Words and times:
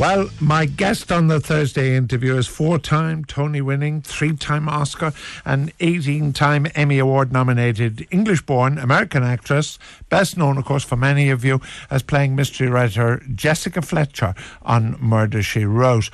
Well, 0.00 0.30
my 0.40 0.64
guest 0.64 1.12
on 1.12 1.26
the 1.26 1.40
Thursday 1.40 1.94
interview 1.94 2.34
is 2.38 2.46
four 2.46 2.78
time 2.78 3.22
Tony 3.26 3.60
winning, 3.60 4.00
three 4.00 4.34
time 4.34 4.66
Oscar, 4.66 5.12
and 5.44 5.74
18 5.78 6.32
time 6.32 6.66
Emmy 6.74 6.98
Award 6.98 7.32
nominated 7.32 8.08
English 8.10 8.40
born 8.46 8.78
American 8.78 9.22
actress, 9.22 9.78
best 10.08 10.38
known, 10.38 10.56
of 10.56 10.64
course, 10.64 10.84
for 10.84 10.96
many 10.96 11.28
of 11.28 11.44
you 11.44 11.60
as 11.90 12.02
playing 12.02 12.34
mystery 12.34 12.68
writer 12.68 13.22
Jessica 13.34 13.82
Fletcher 13.82 14.34
on 14.62 14.96
Murder 14.98 15.42
She 15.42 15.66
Wrote. 15.66 16.08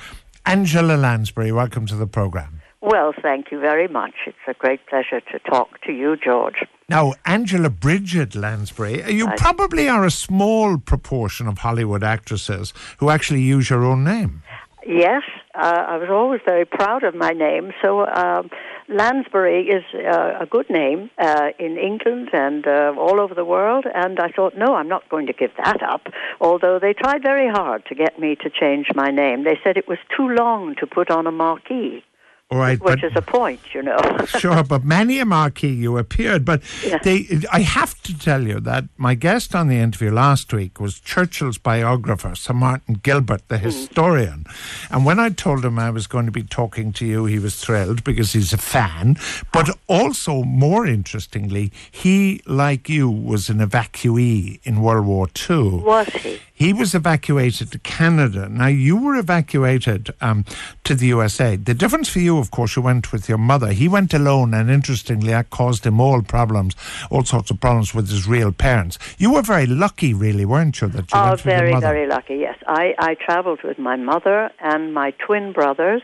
Angela 0.45 0.97
Lansbury, 0.97 1.53
welcome 1.53 1.85
to 1.85 1.95
the 1.95 2.07
programme. 2.07 2.56
Well, 2.81 3.13
thank 3.21 3.51
you 3.51 3.59
very 3.59 3.87
much. 3.87 4.13
It's 4.27 4.37
a 4.47 4.53
great 4.53 4.85
pleasure 4.87 5.19
to 5.31 5.39
talk 5.39 5.81
to 5.81 5.91
you, 5.91 6.15
George. 6.15 6.63
Now, 6.89 7.13
Angela 7.25 7.69
Bridget 7.69 8.35
Lansbury, 8.35 9.11
you 9.11 9.27
I, 9.27 9.35
probably 9.35 9.89
are 9.89 10.05
a 10.05 10.11
small 10.11 10.77
proportion 10.77 11.47
of 11.47 11.57
Hollywood 11.57 12.03
actresses 12.03 12.73
who 12.99 13.09
actually 13.09 13.41
use 13.41 13.69
your 13.69 13.83
own 13.83 14.03
name. 14.03 14.43
Yes, 14.85 15.23
uh, 15.53 15.83
I 15.87 15.97
was 15.97 16.09
always 16.09 16.39
very 16.45 16.63
proud 16.65 17.03
of 17.03 17.13
my 17.13 17.31
name. 17.31 17.73
So, 17.81 18.05
um, 18.07 18.49
Lansbury 18.89 19.67
is 19.67 19.83
uh, 19.93 20.37
a 20.39 20.45
good 20.45 20.69
name 20.69 21.09
uh, 21.17 21.49
in 21.59 21.77
England 21.77 22.29
and 22.31 22.65
uh, 22.65 22.93
all 22.97 23.19
over 23.19 23.33
the 23.33 23.43
world, 23.43 23.85
and 23.93 24.17
I 24.17 24.29
thought, 24.29 24.55
no, 24.55 24.75
I'm 24.75 24.87
not 24.87 25.09
going 25.09 25.27
to 25.27 25.33
give 25.33 25.51
that 25.57 25.83
up. 25.83 26.07
Although 26.39 26.79
they 26.79 26.93
tried 26.93 27.21
very 27.21 27.49
hard 27.49 27.85
to 27.87 27.95
get 27.95 28.17
me 28.17 28.37
to 28.37 28.49
change 28.49 28.87
my 28.95 29.09
name. 29.09 29.43
They 29.43 29.59
said 29.61 29.75
it 29.75 29.89
was 29.89 29.97
too 30.15 30.29
long 30.29 30.75
to 30.75 30.87
put 30.87 31.11
on 31.11 31.27
a 31.27 31.31
marquee. 31.31 32.01
All 32.49 32.59
right, 32.59 32.79
which 32.79 33.03
is 33.03 33.11
a 33.13 33.21
point, 33.21 33.59
you 33.73 33.81
know. 33.81 33.99
sure, 34.25 34.63
but 34.63 34.85
many 34.85 35.19
a 35.19 35.25
marquee 35.25 35.73
you 35.73 35.97
appeared. 35.97 36.45
But 36.45 36.61
yeah. 36.81 36.97
they, 36.99 37.27
I 37.51 37.59
have 37.59 38.01
to 38.03 38.17
tell 38.17 38.41
you 38.41 38.61
that 38.61 38.85
my 38.95 39.15
guest 39.15 39.53
on 39.53 39.67
the 39.67 39.75
interview 39.75 40.11
last 40.11 40.53
week 40.53 40.79
was 40.79 40.97
Churchill's 40.97 41.57
biographer, 41.57 42.35
Sir 42.35 42.53
Martin 42.53 43.01
Gilbert, 43.03 43.45
the 43.49 43.57
hmm. 43.57 43.65
historian. 43.65 44.45
Mm. 44.45 44.95
And 44.95 45.05
when 45.05 45.19
I 45.19 45.27
told 45.27 45.65
him 45.65 45.77
I 45.77 45.89
was 45.89 46.07
going 46.07 46.25
to 46.25 46.31
be 46.31 46.43
talking 46.43 46.93
to 46.93 47.05
you, 47.05 47.25
he 47.25 47.37
was 47.37 47.59
thrilled 47.59 48.05
because 48.05 48.31
he's 48.31 48.53
a 48.53 48.57
fan. 48.57 49.17
But 49.51 49.77
also, 49.87 50.43
more 50.43 50.87
interestingly, 50.87 51.73
he, 51.91 52.41
like 52.45 52.87
you, 52.87 53.09
was 53.09 53.49
an 53.49 53.57
evacuee 53.57 54.61
in 54.63 54.81
World 54.81 55.05
War 55.05 55.27
II. 55.49 55.81
Was 55.83 56.07
he? 56.07 56.39
He 56.53 56.73
was 56.73 56.95
evacuated 56.95 57.71
to 57.73 57.79
Canada. 57.79 58.49
Now, 58.49 58.65
you 58.65 58.97
were 58.97 59.15
evacuated 59.15 60.09
um, 60.21 60.43
to 60.85 60.95
the 60.95 61.05
USA. 61.07 61.55
The 61.55 61.75
difference 61.75 62.09
for 62.09 62.17
you, 62.17 62.36
of 62.39 62.51
course, 62.51 62.75
you 62.75 62.81
went 62.81 63.11
with 63.11 63.27
your 63.29 63.37
mother. 63.37 63.71
He 63.71 63.87
went 63.87 64.13
alone, 64.13 64.53
and 64.53 64.69
interestingly, 64.69 65.29
that 65.29 65.49
caused 65.49 65.85
him 65.85 65.99
all 65.99 66.21
problems, 66.21 66.75
all 67.09 67.23
sorts 67.23 67.51
of 67.51 67.59
problems 67.59 67.93
with 67.93 68.09
his 68.09 68.27
real 68.27 68.51
parents. 68.51 68.97
You 69.17 69.33
were 69.33 69.41
very 69.41 69.65
lucky, 69.65 70.13
really, 70.13 70.45
weren't 70.45 70.81
you? 70.81 70.87
That 70.87 71.11
you 71.11 71.19
oh, 71.19 71.29
went 71.29 71.41
very, 71.41 71.73
with 71.73 71.81
very 71.81 72.07
lucky. 72.07 72.35
Yes, 72.35 72.57
I 72.67 72.93
I 72.99 73.15
travelled 73.15 73.61
with 73.63 73.79
my 73.79 73.95
mother 73.95 74.51
and 74.59 74.93
my 74.93 75.11
twin 75.25 75.53
brothers, 75.53 76.01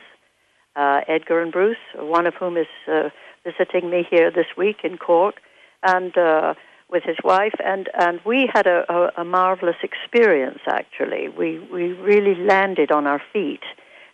uh, 0.75 1.01
Edgar 1.07 1.41
and 1.41 1.51
Bruce, 1.51 1.77
one 1.95 2.27
of 2.27 2.33
whom 2.35 2.57
is 2.57 2.67
uh, 2.87 3.09
visiting 3.43 3.89
me 3.89 4.07
here 4.09 4.31
this 4.31 4.47
week 4.57 4.77
in 4.83 4.97
Cork, 4.97 5.35
and. 5.83 6.17
Uh, 6.17 6.53
with 6.89 7.03
his 7.03 7.17
wife, 7.23 7.55
and, 7.65 7.89
and 7.99 8.19
we 8.23 8.47
had 8.53 8.67
a, 8.67 8.85
a, 8.87 9.21
a 9.21 9.25
marvelous 9.25 9.77
experience. 9.81 10.59
Actually, 10.67 11.27
we 11.27 11.59
we 11.73 11.93
really 11.93 12.35
landed 12.35 12.91
on 12.91 13.07
our 13.07 13.21
feet, 13.33 13.63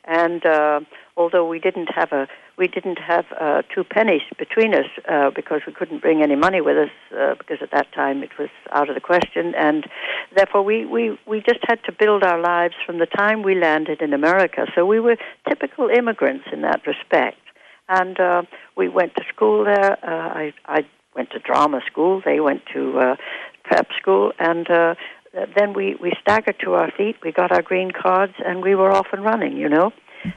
and 0.10 0.44
uh, 0.46 0.80
although 1.16 1.48
we 1.48 1.60
didn't 1.60 1.90
have 1.96 2.12
a 2.12 2.28
we 2.58 2.68
didn't 2.68 3.00
have 3.00 3.26
uh, 3.40 3.62
two 3.74 3.86
pennies 3.86 4.24
between 4.38 4.74
us 4.74 4.88
uh, 5.08 5.30
because 5.34 5.62
we 5.66 5.72
couldn't 5.72 6.02
bring 6.02 6.22
any 6.22 6.36
money 6.36 6.60
with 6.60 6.78
us 6.78 6.90
uh, 7.18 7.36
because 7.36 7.60
at 7.62 7.72
that 7.72 7.90
time 7.94 8.22
it 8.22 8.32
was 8.38 8.50
out 8.74 8.90
of 8.90 8.96
the 8.96 9.02
question, 9.02 9.56
and 9.56 9.88
therefore 10.36 10.62
we, 10.62 10.86
we, 10.86 11.18
we 11.26 11.40
just 11.40 11.62
had 11.70 11.82
to 11.86 11.94
build 11.94 12.22
our 12.22 12.42
lives 12.42 12.74
from 12.86 13.00
the 13.00 13.06
time 13.06 13.44
we 13.44 13.56
landed 13.56 14.02
in 14.02 14.12
America. 14.14 14.66
So 14.76 14.86
we 14.86 15.00
were 15.00 15.16
typical 15.48 15.88
immigrants 15.88 16.48
in 16.52 16.62
that 16.64 16.86
respect, 16.86 17.40
and 17.88 18.20
uh, 18.20 18.42
we 18.76 18.90
went 18.90 19.16
to 19.16 19.24
school 19.34 19.64
there. 19.64 19.94
Uh, 20.04 20.30
I 20.42 20.54
I 20.66 20.86
went 21.16 21.32
to 21.32 21.40
drama 21.40 21.80
school. 21.90 22.22
They 22.26 22.42
went 22.42 22.64
to 22.74 23.00
uh, 23.00 23.16
prep 23.64 23.88
school, 23.98 24.34
and 24.38 24.70
uh, 24.70 24.96
then 25.34 25.74
we 25.74 25.96
we 26.02 26.14
staggered 26.22 26.58
to 26.64 26.74
our 26.74 26.92
feet. 26.92 27.18
We 27.24 27.32
got 27.32 27.52
our 27.52 27.62
green 27.62 27.92
cards, 27.92 28.34
and 28.46 28.64
we 28.64 28.76
were 28.76 28.92
off 28.92 29.08
and 29.12 29.24
running. 29.24 29.58
You 29.58 29.70
know, 29.70 29.92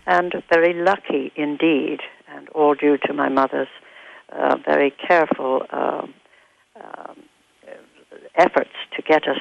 and 0.06 0.34
very 0.52 0.74
lucky 0.74 1.32
indeed, 1.36 2.00
and 2.28 2.48
all 2.50 2.74
due 2.74 2.98
to 3.06 3.12
my 3.12 3.28
mother's 3.28 3.68
uh, 4.32 4.56
very 4.64 4.90
careful 4.90 5.62
um, 5.70 6.14
um, 6.76 7.16
efforts 8.36 8.70
to 8.96 9.02
get 9.02 9.28
us 9.28 9.38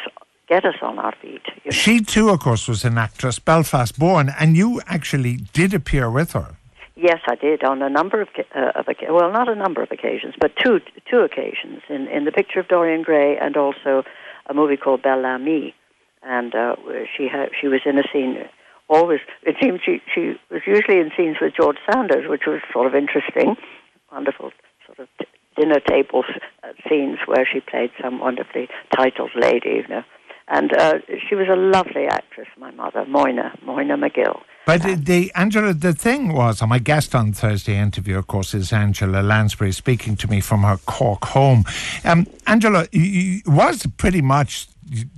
get 0.47 0.65
us 0.65 0.75
on 0.81 0.99
our 0.99 1.13
feet. 1.21 1.41
You 1.63 1.71
know? 1.71 1.71
She 1.71 2.01
too, 2.01 2.29
of 2.29 2.39
course, 2.39 2.67
was 2.67 2.83
an 2.83 2.97
actress, 2.97 3.39
Belfast 3.39 3.97
born, 3.97 4.33
and 4.39 4.57
you 4.57 4.81
actually 4.85 5.37
did 5.53 5.73
appear 5.73 6.09
with 6.09 6.33
her. 6.33 6.55
Yes, 6.95 7.19
I 7.25 7.35
did 7.35 7.63
on 7.63 7.81
a 7.81 7.89
number 7.89 8.21
of, 8.21 8.27
uh, 8.53 8.71
of 8.75 8.85
well, 9.09 9.31
not 9.31 9.47
a 9.47 9.55
number 9.55 9.81
of 9.81 9.91
occasions, 9.91 10.35
but 10.39 10.55
two 10.57 10.81
two 11.09 11.19
occasions 11.19 11.81
in 11.89 12.07
in 12.07 12.25
the 12.25 12.31
picture 12.31 12.59
of 12.59 12.67
Dorian 12.67 13.01
Gray 13.01 13.37
and 13.37 13.55
also 13.57 14.03
a 14.47 14.53
movie 14.53 14.77
called 14.77 15.01
Bel 15.01 15.25
Ami, 15.25 15.73
and 16.23 16.53
uh, 16.53 16.75
she 17.15 17.27
had 17.27 17.49
she 17.59 17.67
was 17.67 17.81
in 17.85 17.97
a 17.97 18.03
scene. 18.11 18.37
Always, 18.89 19.19
it 19.43 19.55
seemed 19.61 19.79
she 19.85 20.01
she 20.13 20.35
was 20.49 20.61
usually 20.65 20.99
in 20.99 21.11
scenes 21.15 21.37
with 21.41 21.53
George 21.55 21.77
Sanders, 21.89 22.29
which 22.29 22.43
was 22.45 22.61
sort 22.73 22.87
of 22.87 22.95
interesting, 22.95 23.55
wonderful 24.11 24.51
sort 24.85 24.99
of 24.99 25.07
t- 25.19 25.25
dinner 25.55 25.79
table 25.79 26.23
uh, 26.63 26.67
scenes 26.89 27.19
where 27.25 27.47
she 27.51 27.59
played 27.59 27.91
some 28.01 28.19
wonderfully 28.19 28.67
titled 28.95 29.31
lady, 29.35 29.81
you 29.81 29.87
know. 29.87 30.03
And 30.53 30.73
uh, 30.73 30.95
she 31.27 31.35
was 31.35 31.47
a 31.49 31.55
lovely 31.55 32.07
actress, 32.07 32.47
my 32.57 32.71
mother, 32.71 33.05
Moyna, 33.05 33.57
Moyna 33.65 33.95
McGill. 33.95 34.41
But 34.65 34.83
the, 34.83 34.95
the 34.95 35.31
Angela, 35.33 35.73
the 35.73 35.93
thing 35.93 36.33
was, 36.33 36.61
my 36.61 36.77
guest 36.77 37.15
on 37.15 37.31
Thursday 37.31 37.77
interview, 37.77 38.17
of 38.17 38.27
course, 38.27 38.53
is 38.53 38.73
Angela 38.73 39.21
Lansbury 39.21 39.71
speaking 39.71 40.17
to 40.17 40.29
me 40.29 40.41
from 40.41 40.63
her 40.63 40.77
Cork 40.85 41.23
home. 41.23 41.63
Um, 42.03 42.27
Angela 42.45 42.85
was 43.45 43.87
pretty 43.97 44.21
much 44.21 44.67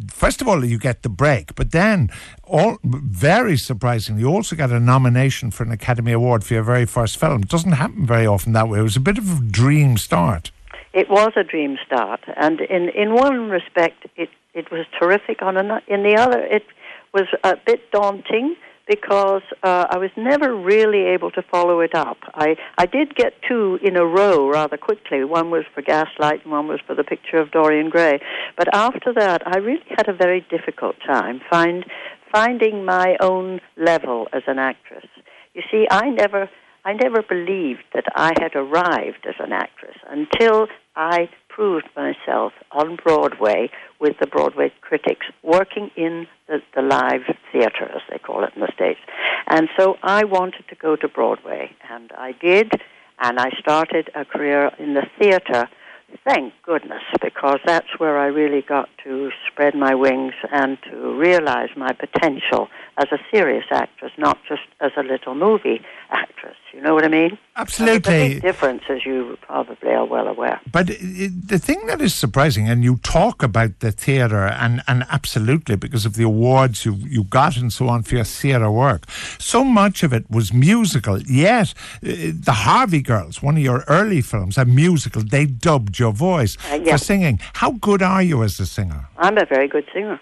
first 0.07 0.39
of 0.39 0.47
all, 0.47 0.63
you 0.63 0.77
get 0.77 1.01
the 1.01 1.09
break, 1.09 1.55
but 1.55 1.71
then, 1.71 2.11
all 2.43 2.77
very 2.83 3.57
surprisingly, 3.57 4.21
you 4.21 4.27
also 4.27 4.55
got 4.55 4.69
a 4.69 4.79
nomination 4.79 5.49
for 5.49 5.63
an 5.63 5.71
Academy 5.71 6.11
Award 6.11 6.43
for 6.43 6.53
your 6.53 6.63
very 6.63 6.85
first 6.85 7.17
film. 7.17 7.41
It 7.41 7.49
doesn't 7.49 7.71
happen 7.71 8.05
very 8.05 8.27
often 8.27 8.53
that 8.53 8.69
way. 8.69 8.79
It 8.79 8.83
was 8.83 8.95
a 8.95 8.99
bit 8.99 9.17
of 9.17 9.39
a 9.39 9.41
dream 9.41 9.97
start. 9.97 10.51
It 10.93 11.09
was 11.09 11.31
a 11.35 11.43
dream 11.43 11.77
start, 11.85 12.21
and 12.35 12.61
in 12.61 12.89
in 12.89 13.15
one 13.15 13.49
respect, 13.49 14.05
it 14.15 14.29
it 14.53 14.71
was 14.71 14.85
terrific. 14.99 15.41
On 15.41 15.57
an, 15.57 15.81
in 15.87 16.03
the 16.03 16.15
other, 16.15 16.39
it 16.39 16.63
was 17.13 17.27
a 17.43 17.55
bit 17.65 17.91
daunting 17.91 18.55
because 18.87 19.41
uh, 19.63 19.85
I 19.89 19.97
was 19.97 20.09
never 20.17 20.53
really 20.53 21.05
able 21.13 21.31
to 21.31 21.41
follow 21.41 21.79
it 21.79 21.95
up. 21.95 22.17
I, 22.33 22.57
I 22.77 22.85
did 22.85 23.15
get 23.15 23.33
two 23.47 23.79
in 23.81 23.95
a 23.95 24.05
row 24.05 24.49
rather 24.49 24.77
quickly. 24.77 25.23
One 25.23 25.49
was 25.51 25.63
for 25.73 25.81
Gaslight 25.81 26.43
and 26.43 26.51
one 26.51 26.67
was 26.67 26.81
for 26.85 26.93
the 26.93 27.03
picture 27.03 27.37
of 27.37 27.51
Dorian 27.51 27.89
Gray. 27.89 28.19
But 28.57 28.73
after 28.75 29.13
that, 29.13 29.41
I 29.47 29.59
really 29.59 29.85
had 29.89 30.09
a 30.09 30.13
very 30.13 30.45
difficult 30.49 30.95
time 31.05 31.39
find, 31.49 31.85
finding 32.31 32.83
my 32.83 33.15
own 33.21 33.61
level 33.77 34.27
as 34.33 34.43
an 34.47 34.59
actress. 34.59 35.05
You 35.53 35.61
see, 35.71 35.87
I 35.89 36.09
never, 36.09 36.49
I 36.83 36.93
never 36.93 37.21
believed 37.21 37.83
that 37.93 38.05
I 38.15 38.33
had 38.41 38.53
arrived 38.55 39.25
as 39.27 39.35
an 39.39 39.53
actress 39.53 39.95
until 40.09 40.67
I 40.95 41.29
proved 41.53 41.87
myself 41.95 42.53
on 42.71 42.95
Broadway 42.95 43.69
with 43.99 44.15
the 44.19 44.27
Broadway 44.27 44.71
critics, 44.81 45.25
working 45.43 45.91
in 45.95 46.27
the, 46.47 46.61
the 46.75 46.81
live 46.81 47.21
theater, 47.51 47.91
as 47.95 48.01
they 48.09 48.17
call 48.17 48.43
it 48.43 48.51
in 48.55 48.61
the 48.61 48.71
States. 48.73 48.99
And 49.47 49.69
so 49.77 49.97
I 50.01 50.23
wanted 50.23 50.65
to 50.69 50.75
go 50.75 50.95
to 50.95 51.07
Broadway, 51.07 51.71
and 51.89 52.11
I 52.17 52.33
did, 52.33 52.71
and 53.19 53.39
I 53.39 53.51
started 53.59 54.09
a 54.15 54.25
career 54.25 54.71
in 54.79 54.95
the 54.95 55.05
theater. 55.19 55.69
Thank 56.27 56.53
goodness, 56.63 57.01
because 57.21 57.59
that's 57.65 57.87
where 57.97 58.17
I 58.19 58.27
really 58.27 58.61
got 58.61 58.87
to 59.03 59.31
spread 59.51 59.73
my 59.75 59.95
wings 59.95 60.33
and 60.51 60.77
to 60.89 61.17
realize 61.17 61.69
my 61.75 61.91
potential 61.91 62.67
as 62.97 63.07
a 63.11 63.17
serious 63.33 63.65
actress, 63.71 64.11
not 64.17 64.37
just 64.47 64.61
as 64.79 64.91
a 64.97 65.01
little 65.01 65.33
movie 65.33 65.81
actress. 66.13 66.55
You 66.73 66.81
know 66.81 66.93
what 66.93 67.05
I 67.05 67.07
mean? 67.07 67.37
Absolutely. 67.55 68.15
a 68.15 68.29
big 68.29 68.41
difference, 68.41 68.83
as 68.89 69.05
you 69.05 69.37
probably 69.41 69.91
are 69.91 70.05
well 70.05 70.27
aware. 70.27 70.59
But 70.71 70.89
it, 70.89 71.47
the 71.47 71.59
thing 71.59 71.85
that 71.87 72.01
is 72.01 72.15
surprising, 72.15 72.67
and 72.67 72.83
you 72.83 72.97
talk 72.97 73.43
about 73.43 73.79
the 73.79 73.91
theatre, 73.91 74.45
and, 74.45 74.81
and 74.87 75.05
absolutely 75.09 75.75
because 75.75 76.05
of 76.05 76.15
the 76.15 76.23
awards 76.23 76.85
you 76.85 76.95
you 76.95 77.23
got 77.25 77.57
and 77.57 77.71
so 77.71 77.89
on 77.89 78.03
for 78.03 78.15
your 78.15 78.23
theatre 78.23 78.71
work, 78.71 79.09
so 79.39 79.63
much 79.63 80.03
of 80.03 80.13
it 80.13 80.29
was 80.31 80.51
musical. 80.51 81.21
Yet, 81.21 81.73
uh, 82.03 82.31
the 82.49 82.55
Harvey 82.65 83.01
Girls, 83.01 83.43
one 83.43 83.55
of 83.57 83.63
your 83.63 83.83
early 83.87 84.21
films, 84.21 84.57
a 84.57 84.65
musical, 84.65 85.21
they 85.21 85.45
dubbed 85.45 85.99
your 85.99 86.11
voice 86.11 86.57
uh, 86.71 86.79
yeah. 86.83 86.93
for 86.93 86.97
singing. 86.97 87.39
How 87.53 87.71
good 87.71 88.01
are 88.01 88.23
you 88.23 88.43
as 88.43 88.59
a 88.59 88.65
singer? 88.65 89.07
I'm 89.17 89.37
a 89.37 89.45
very 89.45 89.67
good 89.67 89.85
singer. 89.93 90.19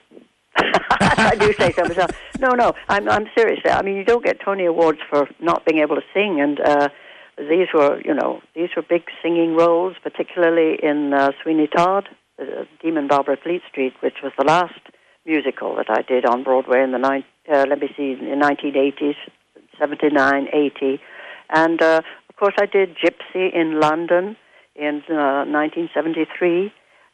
I 0.57 1.35
do 1.39 1.53
say 1.53 1.71
so 1.71 1.83
myself. 1.83 2.11
No, 2.39 2.49
no, 2.49 2.73
I'm 2.89 3.07
I'm 3.09 3.27
serious. 3.37 3.59
I 3.65 3.81
mean, 3.81 3.95
you 3.95 4.03
don't 4.03 4.23
get 4.23 4.39
Tony 4.43 4.65
Awards 4.65 4.99
for 5.09 5.27
not 5.39 5.65
being 5.65 5.81
able 5.81 5.95
to 5.95 6.01
sing, 6.13 6.41
and 6.41 6.59
uh, 6.59 6.89
these 7.37 7.67
were, 7.73 8.01
you 8.03 8.13
know, 8.13 8.41
these 8.55 8.69
were 8.75 8.81
big 8.81 9.03
singing 9.21 9.55
roles, 9.55 9.95
particularly 10.03 10.77
in 10.81 11.13
uh, 11.13 11.31
Sweeney 11.41 11.67
Todd, 11.67 12.09
uh, 12.39 12.65
Demon 12.81 13.07
Barber 13.07 13.37
Fleet 13.41 13.61
Street, 13.69 13.93
which 14.01 14.15
was 14.23 14.33
the 14.37 14.45
last 14.45 14.79
musical 15.25 15.75
that 15.75 15.89
I 15.89 16.01
did 16.01 16.25
on 16.25 16.43
Broadway 16.43 16.83
in 16.83 16.91
the 16.91 16.97
ni- 16.97 17.25
uh, 17.51 17.65
let 17.67 17.79
me 17.79 17.89
see, 17.95 18.13
in 18.13 18.39
the 18.39 18.45
1980s, 18.45 19.15
79, 19.79 20.47
80. 20.53 20.99
And 21.49 21.81
uh, 21.81 22.01
of 22.29 22.35
course, 22.35 22.55
I 22.59 22.65
did 22.65 22.95
Gypsy 22.95 23.53
in 23.53 23.79
London 23.79 24.35
in 24.75 25.01
uh, 25.09 25.45
1973. 25.45 26.71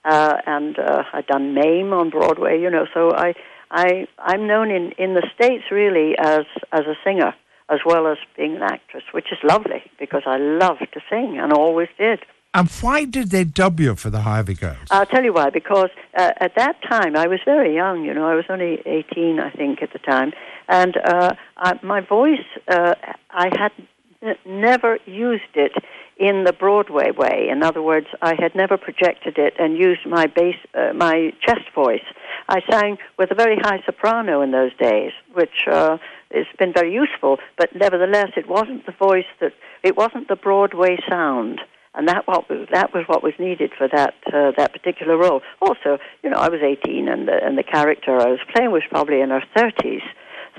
Uh, 0.07 0.37
and 0.45 0.79
uh, 0.79 1.03
I'd 1.11 1.27
done 1.27 1.53
Mame 1.53 1.91
on 1.91 2.09
Broadway, 2.09 2.61
you 2.61 2.69
know. 2.69 2.85
So 2.93 3.11
I, 3.11 3.33
I, 3.69 4.07
I'm 4.17 4.47
known 4.47 4.71
in, 4.71 4.93
in 4.97 5.15
the 5.15 5.27
states 5.35 5.65
really 5.69 6.15
as 6.17 6.45
as 6.71 6.85
a 6.85 6.95
singer 7.03 7.33
as 7.69 7.79
well 7.85 8.07
as 8.07 8.17
being 8.37 8.55
an 8.55 8.63
actress, 8.63 9.03
which 9.11 9.27
is 9.31 9.37
lovely 9.43 9.83
because 9.99 10.23
I 10.25 10.37
love 10.37 10.79
to 10.79 11.01
sing 11.09 11.37
and 11.37 11.51
always 11.51 11.89
did. 11.97 12.19
And 12.53 12.69
why 12.81 13.05
did 13.05 13.29
they 13.29 13.43
dub 13.43 13.79
you 13.79 13.95
for 13.95 14.09
the 14.09 14.21
Harvey 14.21 14.53
Girls? 14.53 14.87
I'll 14.89 15.05
tell 15.05 15.23
you 15.23 15.33
why. 15.33 15.49
Because 15.49 15.89
uh, 16.17 16.31
at 16.39 16.55
that 16.55 16.81
time, 16.89 17.15
I 17.15 17.27
was 17.27 17.39
very 17.45 17.75
young. 17.75 18.03
You 18.05 18.13
know, 18.13 18.25
I 18.25 18.35
was 18.35 18.45
only 18.49 18.81
18, 18.85 19.39
I 19.39 19.51
think, 19.51 19.83
at 19.83 19.91
the 19.93 19.99
time, 19.99 20.31
and 20.69 20.95
uh, 20.97 21.35
I, 21.57 21.79
my 21.83 22.01
voice, 22.01 22.47
uh, 22.67 22.95
I 23.29 23.49
had 23.59 23.71
n- 24.23 24.37
never 24.45 24.97
used 25.05 25.53
it 25.55 25.73
in 26.19 26.43
the 26.43 26.53
Broadway 26.53 27.11
way. 27.11 27.47
In 27.51 27.63
other 27.63 27.81
words, 27.81 28.07
I 28.21 28.33
had 28.39 28.55
never 28.55 28.77
projected 28.77 29.37
it 29.37 29.53
and 29.59 29.77
used 29.77 30.05
my 30.05 30.25
bass, 30.27 30.55
uh, 30.73 30.93
my 30.93 31.31
chest 31.45 31.69
voice. 31.75 32.05
I 32.49 32.61
sang 32.69 32.97
with 33.17 33.31
a 33.31 33.35
very 33.35 33.57
high 33.57 33.81
soprano 33.85 34.41
in 34.41 34.51
those 34.51 34.75
days, 34.79 35.11
which 35.33 35.67
uh, 35.71 35.97
has 36.33 36.45
been 36.57 36.73
very 36.73 36.93
useful. 36.93 37.37
But 37.57 37.75
nevertheless, 37.75 38.31
it 38.35 38.47
wasn't 38.49 38.85
the 38.85 38.93
voice 38.93 39.29
that 39.41 39.53
it 39.83 39.95
wasn't 39.95 40.27
the 40.27 40.35
Broadway 40.35 40.97
sound 41.07 41.61
and 41.97 42.07
that 42.07 42.27
what 42.27 42.45
that 42.71 42.93
was 42.93 43.03
what 43.07 43.23
was 43.23 43.33
needed 43.39 43.71
for 43.77 43.87
that 43.87 44.13
uh, 44.27 44.51
that 44.55 44.71
particular 44.71 45.17
role. 45.17 45.41
Also, 45.61 45.97
you 46.23 46.29
know, 46.29 46.37
I 46.37 46.47
was 46.47 46.61
18, 46.61 47.07
and 47.09 47.27
the, 47.27 47.43
and 47.43 47.57
the 47.57 47.63
character 47.63 48.19
I 48.19 48.29
was 48.29 48.39
playing 48.53 48.71
was 48.71 48.83
probably 48.89 49.19
in 49.19 49.31
her 49.31 49.43
30s. 49.55 50.03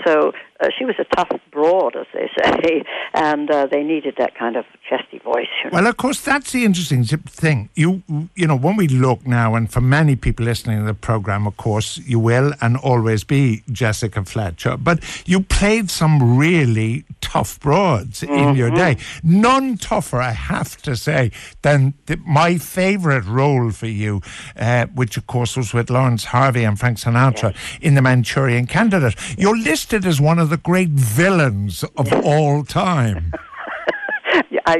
So 0.04 0.32
uh, 0.60 0.68
she 0.76 0.84
was 0.84 0.96
a 0.98 1.04
tough 1.16 1.30
broad, 1.52 1.94
as 1.94 2.06
they 2.12 2.28
say, 2.42 2.84
and 3.14 3.50
uh, 3.50 3.66
they 3.66 3.82
needed 3.82 4.14
that 4.18 4.34
kind 4.36 4.56
of 4.56 4.64
chesty 4.88 5.18
voice. 5.18 5.46
You 5.62 5.70
know? 5.70 5.74
Well, 5.74 5.86
of 5.86 5.96
course, 5.96 6.20
that's 6.20 6.52
the 6.52 6.64
interesting 6.64 7.04
thing. 7.04 7.70
You, 7.74 8.02
you 8.34 8.46
know, 8.46 8.56
when 8.56 8.76
we 8.76 8.88
look 8.88 9.26
now, 9.26 9.54
and 9.54 9.70
for 9.72 9.80
many 9.80 10.16
people 10.16 10.44
listening 10.44 10.80
to 10.80 10.84
the 10.84 10.94
program, 10.94 11.46
of 11.46 11.56
course, 11.56 11.98
you 11.98 12.18
will 12.18 12.52
and 12.60 12.76
always 12.76 13.24
be 13.24 13.62
Jessica 13.70 14.24
Fletcher. 14.24 14.76
But 14.76 15.04
you 15.28 15.40
played 15.40 15.90
some 15.90 16.36
really 16.36 17.04
tough 17.20 17.60
broads 17.60 18.22
mm-hmm. 18.22 18.34
in 18.34 18.56
your 18.56 18.70
day. 18.70 18.96
None 19.22 19.76
tougher, 19.76 20.20
I 20.20 20.32
have 20.32 20.76
to 20.82 20.96
say, 20.96 21.30
than 21.62 21.94
the, 22.06 22.16
my 22.26 22.58
favourite 22.58 23.24
role 23.24 23.70
for 23.70 23.86
you, 23.86 24.22
uh, 24.56 24.86
which 24.86 25.16
of 25.16 25.26
course 25.26 25.56
was 25.56 25.72
with 25.72 25.88
Laurence 25.88 26.24
Harvey 26.24 26.64
and 26.64 26.78
Frank 26.78 26.98
Sinatra 26.98 27.54
yes. 27.54 27.78
in 27.80 27.94
The 27.94 28.02
Manchurian 28.02 28.66
Candidate. 28.66 29.14
You're 29.38 29.56
listed 29.56 30.04
as 30.04 30.20
one 30.20 30.38
of 30.38 30.47
of 30.47 30.47
the 30.48 30.56
great 30.56 30.90
villains 30.90 31.84
of 31.96 32.12
all 32.24 32.64
time. 32.64 33.32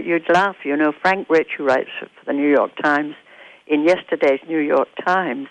you'd 0.05 0.29
laugh. 0.33 0.57
You 0.65 0.77
know, 0.77 0.93
Frank 1.01 1.29
Rich, 1.31 1.49
who 1.57 1.65
writes 1.65 1.91
for 1.99 2.09
the 2.27 2.33
New 2.33 2.51
York 2.51 2.73
Times, 2.83 3.15
in 3.67 3.85
yesterday's 3.85 4.41
New 4.49 4.59
York 4.59 4.89
Times, 5.05 5.49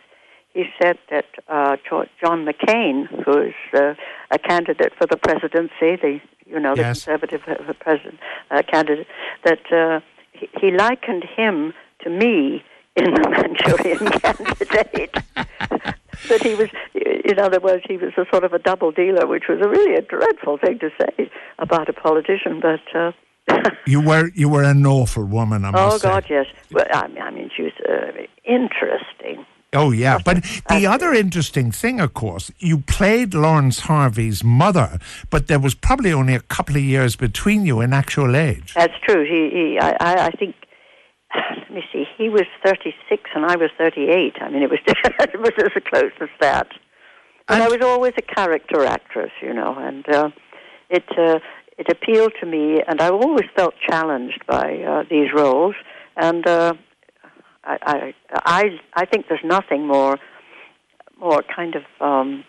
he 0.53 0.65
said 0.81 0.97
that 1.11 1.25
uh, 1.47 1.77
John 1.87 2.45
McCain, 2.45 3.07
who 3.23 3.41
is 3.41 3.53
uh, 3.73 3.93
a 4.31 4.39
candidate 4.39 4.93
for 4.97 5.05
the 5.05 5.17
presidency, 5.17 5.95
the 6.01 6.19
you 6.45 6.59
know 6.59 6.73
the 6.73 6.81
yes. 6.81 7.03
conservative 7.03 7.41
uh, 7.47 7.73
president 7.79 8.19
uh, 8.49 8.63
candidate, 8.71 9.07
that 9.43 9.71
uh, 9.71 9.99
he, 10.31 10.49
he 10.59 10.71
likened 10.71 11.25
him 11.35 11.73
to 12.01 12.09
me 12.09 12.63
in 12.95 13.13
the 13.13 13.29
Manchurian 13.29 14.07
candidate. 14.19 15.13
that 16.29 16.41
he 16.41 16.55
was, 16.55 16.69
in 17.27 17.39
other 17.39 17.59
words, 17.59 17.83
he 17.87 17.97
was 17.97 18.13
a 18.17 18.25
sort 18.31 18.43
of 18.43 18.53
a 18.53 18.59
double 18.59 18.91
dealer, 18.91 19.27
which 19.27 19.43
was 19.49 19.59
a 19.61 19.67
really 19.67 19.95
a 19.95 20.01
dreadful 20.01 20.57
thing 20.57 20.79
to 20.79 20.89
say 20.99 21.29
about 21.59 21.89
a 21.89 21.93
politician. 21.93 22.61
But 22.61 22.81
uh, 22.95 23.11
you 23.87 24.01
were 24.01 24.31
you 24.33 24.49
were 24.49 24.63
an 24.63 24.85
awful 24.85 25.25
woman. 25.25 25.65
I 25.65 25.71
must 25.71 26.05
oh 26.05 26.09
God, 26.09 26.25
yes. 26.29 26.45
Well, 26.71 26.85
I 26.91 27.07
mean, 27.07 27.21
I 27.21 27.31
mean, 27.31 27.49
she 27.55 27.63
was 27.63 27.73
uh, 27.87 28.23
interesting. 28.45 29.45
Oh 29.73 29.91
yeah, 29.91 30.17
but 30.23 30.43
the 30.69 30.87
other 30.87 31.13
interesting 31.13 31.73
thing, 31.73 31.99
of 31.99 32.13
course, 32.13 32.49
you 32.59 32.79
played 32.79 33.33
Laurence 33.33 33.81
Harvey's 33.81 34.41
mother, 34.41 34.97
but 35.29 35.47
there 35.47 35.59
was 35.59 35.75
probably 35.75 36.13
only 36.13 36.33
a 36.33 36.39
couple 36.39 36.77
of 36.77 36.81
years 36.81 37.17
between 37.17 37.65
you 37.65 37.81
in 37.81 37.91
actual 37.91 38.37
age. 38.37 38.73
That's 38.73 38.97
true. 39.03 39.25
He, 39.25 39.49
he 39.53 39.79
I, 39.79 40.27
I 40.27 40.31
think 40.31 40.55
let 41.35 41.71
me 41.71 41.83
see, 41.91 42.05
he 42.17 42.29
was 42.29 42.45
36 42.63 43.29
and 43.35 43.45
I 43.45 43.55
was 43.55 43.69
38. 43.77 44.35
I 44.41 44.49
mean, 44.49 44.63
it 44.63 44.69
was, 44.69 44.79
it 44.87 45.39
was 45.39 45.51
as 45.59 45.83
close 45.83 46.11
as 46.21 46.29
that. 46.39 46.67
But 47.47 47.61
I 47.61 47.67
was 47.67 47.77
always 47.81 48.13
a 48.17 48.21
character 48.21 48.83
actress, 48.83 49.31
you 49.41 49.53
know, 49.53 49.75
and 49.77 50.07
uh, 50.09 50.29
it 50.89 51.05
uh, 51.17 51.39
it 51.77 51.87
appealed 51.89 52.33
to 52.41 52.45
me, 52.45 52.81
and 52.85 53.01
I 53.01 53.09
always 53.09 53.45
felt 53.55 53.73
challenged 53.89 54.45
by 54.47 54.83
uh, 54.83 55.03
these 55.09 55.31
roles. 55.33 55.75
And 56.17 56.45
uh, 56.45 56.73
I, 57.63 57.77
I 57.83 58.13
I 58.45 58.63
I 58.95 59.05
think 59.05 59.27
there's 59.29 59.45
nothing 59.45 59.87
more 59.87 60.17
more 61.19 61.41
kind 61.43 61.75
of 61.75 61.83
um, 62.01 62.43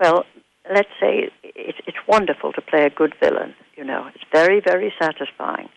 well, 0.00 0.24
let's 0.72 0.90
say 1.00 1.30
it's 1.42 1.78
it's 1.86 1.98
wonderful 2.06 2.52
to 2.52 2.60
play 2.60 2.84
a 2.84 2.90
good 2.90 3.14
villain. 3.20 3.54
You 3.76 3.84
know, 3.84 4.08
it's 4.14 4.24
very 4.32 4.60
very 4.64 4.92
satisfying 5.00 5.68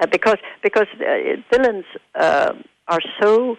uh, 0.00 0.06
because 0.06 0.38
because 0.62 0.86
uh, 1.00 1.40
villains 1.50 1.84
uh, 2.14 2.52
are 2.88 3.00
so 3.20 3.56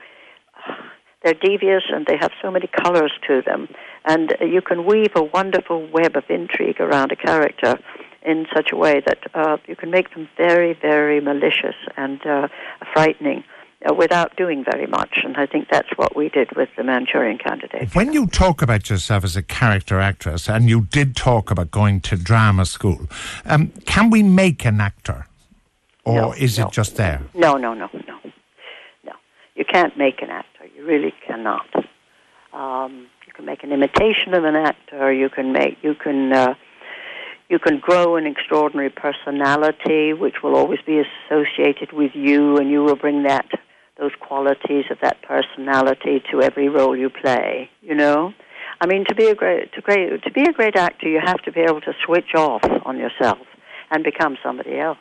they're 1.24 1.34
devious 1.34 1.84
and 1.90 2.06
they 2.06 2.18
have 2.20 2.32
so 2.42 2.52
many 2.52 2.68
colors 2.68 3.14
to 3.28 3.42
them, 3.46 3.68
and 4.06 4.36
you 4.42 4.62
can 4.62 4.86
weave 4.86 5.12
a 5.16 5.24
wonderful 5.24 5.88
web 5.92 6.16
of 6.16 6.24
intrigue 6.30 6.80
around 6.80 7.12
a 7.12 7.16
character 7.16 7.80
in 8.26 8.46
such 8.56 8.72
a 8.72 8.76
way 8.76 9.02
that 9.06 9.20
uh, 9.34 9.58
you 9.68 9.76
can 9.76 9.92
make 9.92 10.14
them 10.14 10.30
very, 10.38 10.74
very 10.74 11.20
malicious 11.20 11.76
and 11.98 12.26
uh, 12.26 12.48
frightening. 12.94 13.44
Uh, 13.86 13.94
without 13.94 14.34
doing 14.38 14.64
very 14.64 14.88
much, 14.88 15.20
and 15.26 15.36
I 15.36 15.46
think 15.46 15.68
that's 15.70 15.90
what 15.98 16.16
we 16.16 16.30
did 16.30 16.56
with 16.56 16.70
the 16.78 16.86
Manchurian 16.86 17.38
Candidate. 17.38 17.94
When 17.94 18.14
you 18.14 18.28
talk 18.28 18.62
about 18.62 18.90
yourself 18.90 19.26
as 19.26 19.36
a 19.36 19.44
character 19.44 20.00
actress, 20.00 20.48
and 20.48 20.70
you 20.70 20.86
did 20.86 21.18
talk 21.18 21.52
about 21.52 21.70
going 21.70 22.00
to 22.02 22.16
drama 22.16 22.66
school, 22.66 23.10
um, 23.44 23.74
can 23.86 24.10
we 24.10 24.24
make 24.24 24.64
an 24.64 24.80
actor? 24.80 25.28
Or 26.06 26.16
no, 26.16 26.32
is 26.32 26.58
no. 26.58 26.68
it 26.68 26.72
just 26.72 26.96
there? 26.96 27.24
No, 27.34 27.56
no, 27.56 27.74
no, 27.74 27.90
no. 27.94 28.20
No. 29.04 29.12
You 29.56 29.66
can't 29.66 29.98
make 29.98 30.22
an 30.22 30.30
actor. 30.30 30.53
Really 30.84 31.14
cannot. 31.26 31.68
Um, 32.54 33.08
you 33.26 33.34
can 33.34 33.46
make 33.46 33.64
an 33.64 33.72
imitation 33.72 34.34
of 34.34 34.44
an 34.44 34.56
actor. 34.56 35.12
You 35.12 35.30
can 35.30 35.52
make, 35.52 35.78
you 35.82 35.96
can, 35.96 36.34
uh, 36.34 36.54
you 37.50 37.60
can 37.60 37.80
grow 37.80 38.16
an 38.16 38.28
extraordinary 38.28 38.90
personality, 38.90 40.14
which 40.14 40.36
will 40.44 40.56
always 40.56 40.80
be 40.86 41.02
associated 41.02 41.94
with 41.94 42.12
you, 42.14 42.58
and 42.58 42.70
you 42.70 42.84
will 42.84 42.96
bring 42.96 43.24
that, 43.24 43.48
those 43.98 44.12
qualities 44.20 44.86
of 44.92 45.00
that 45.02 45.22
personality 45.22 46.22
to 46.32 46.42
every 46.42 46.70
role 46.70 46.96
you 46.96 47.10
play. 47.10 47.70
You 47.82 47.96
know, 47.96 48.34
I 48.82 48.88
mean, 48.88 49.06
to 49.06 49.16
be 49.16 49.28
a 49.28 49.36
great, 49.36 49.74
to 49.74 49.82
great, 49.82 50.24
to 50.24 50.32
be 50.32 50.44
a 50.44 50.54
great 50.54 50.76
actor, 50.76 51.08
you 51.08 51.20
have 51.24 51.42
to 51.44 51.52
be 51.52 51.62
able 51.62 51.82
to 51.82 51.94
switch 52.06 52.36
off 52.36 52.64
on 52.86 52.98
yourself 52.98 53.48
and 53.90 54.04
become 54.04 54.38
somebody 54.44 54.80
else 54.80 54.98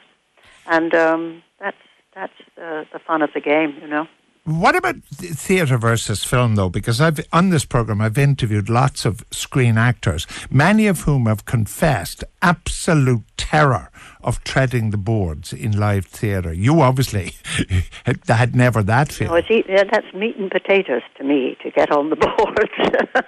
and 0.67 0.95
um, 0.95 1.43
that's 1.61 1.77
that's 2.15 2.33
uh, 2.59 2.85
the 2.93 2.99
fun 3.07 3.23
of 3.23 3.31
the 3.35 3.41
game, 3.41 3.77
you 3.81 3.89
know. 3.89 4.07
What 4.45 4.75
about 4.75 4.97
theatre 5.05 5.79
versus 5.79 6.25
film, 6.25 6.57
though? 6.57 6.69
Because 6.69 7.01
I've 7.01 7.21
on 7.33 7.51
this 7.51 7.65
program 7.65 8.01
I've 8.01 8.19
interviewed 8.19 8.69
lots 8.69 9.05
of 9.05 9.25
screen 9.31 9.79
actors, 9.79 10.27
many 10.51 10.89
of 10.89 11.03
whom 11.03 11.27
have 11.27 11.45
confessed 11.45 12.25
absolute 12.43 13.23
terror 13.37 13.91
of 14.21 14.43
treading 14.43 14.91
the 14.91 14.97
boards 14.97 15.53
in 15.53 15.79
live 15.79 16.07
theatre. 16.07 16.53
You 16.53 16.81
obviously 16.81 17.37
had 18.27 18.57
never 18.57 18.83
that 18.83 19.13
feeling. 19.13 19.33
No, 19.33 19.37
it's 19.37 19.51
eat, 19.51 19.67
yeah, 19.69 19.85
that's 19.85 20.13
meat 20.13 20.37
and 20.37 20.51
potatoes 20.51 21.03
to 21.19 21.25
me 21.25 21.57
to 21.63 21.71
get 21.71 21.93
on 21.93 22.11
the 22.11 22.17
boards. 22.37 23.25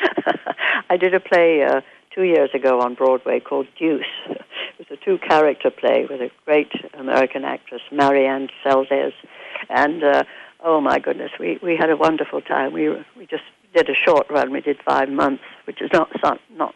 I 0.90 0.96
did 0.96 1.12
a 1.12 1.20
play 1.20 1.62
uh, 1.62 1.82
two 2.18 2.24
years 2.24 2.50
ago 2.52 2.80
on 2.80 2.94
Broadway 2.94 3.38
called 3.38 3.68
Deuce 3.78 4.02
It 4.78 4.88
was 4.90 4.98
a 5.00 5.04
two 5.04 5.18
character 5.18 5.70
play 5.70 6.06
with 6.08 6.20
a 6.20 6.30
great 6.44 6.70
American 6.94 7.44
actress, 7.44 7.82
Marian 7.90 8.48
Seldes. 8.64 9.12
And 9.68 10.04
uh, 10.04 10.24
oh 10.64 10.80
my 10.80 10.98
goodness, 11.00 11.32
we, 11.38 11.58
we 11.62 11.76
had 11.76 11.90
a 11.90 11.96
wonderful 11.96 12.40
time. 12.40 12.72
We, 12.72 12.88
we 13.16 13.26
just 13.26 13.42
did 13.74 13.88
a 13.88 13.94
short 13.94 14.30
run. 14.30 14.52
We 14.52 14.60
did 14.60 14.78
five 14.84 15.08
months, 15.08 15.42
which 15.66 15.82
is 15.82 15.90
not, 15.92 16.10
not 16.56 16.74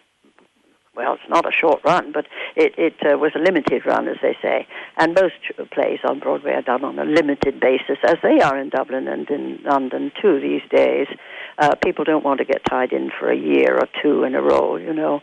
well, 0.95 1.15
it's 1.15 1.23
not 1.29 1.47
a 1.47 1.53
short 1.53 1.81
run, 1.85 2.13
but 2.13 2.27
it, 2.55 2.75
it 2.77 2.95
uh, 3.07 3.17
was 3.17 3.33
a 3.35 3.39
limited 3.39 3.87
run, 3.87 4.09
as 4.09 4.17
they 4.21 4.37
say. 4.43 4.67
And 4.99 5.15
most 5.15 5.35
plays 5.73 6.01
on 6.07 6.19
Broadway 6.19 6.53
are 6.53 6.63
done 6.63 6.85
on 6.85 6.99
a 6.99 7.05
limited 7.05 7.61
basis, 7.61 7.97
as 8.05 8.17
they 8.23 8.41
are 8.41 8.59
in 8.59 8.69
Dublin 8.69 9.09
and 9.09 9.29
in 9.31 9.61
London 9.65 10.13
too 10.21 10.39
these 10.41 10.69
days. 10.71 11.07
Uh, 11.57 11.77
people 11.77 12.05
don't 12.05 12.25
want 12.25 12.39
to 12.39 12.45
get 12.45 12.65
tied 12.69 12.93
in 12.93 13.11
for 13.19 13.31
a 13.31 13.37
year 13.37 13.79
or 13.79 13.89
two 14.03 14.25
in 14.25 14.35
a 14.35 14.43
row, 14.43 14.77
you 14.77 14.93
know. 14.93 15.23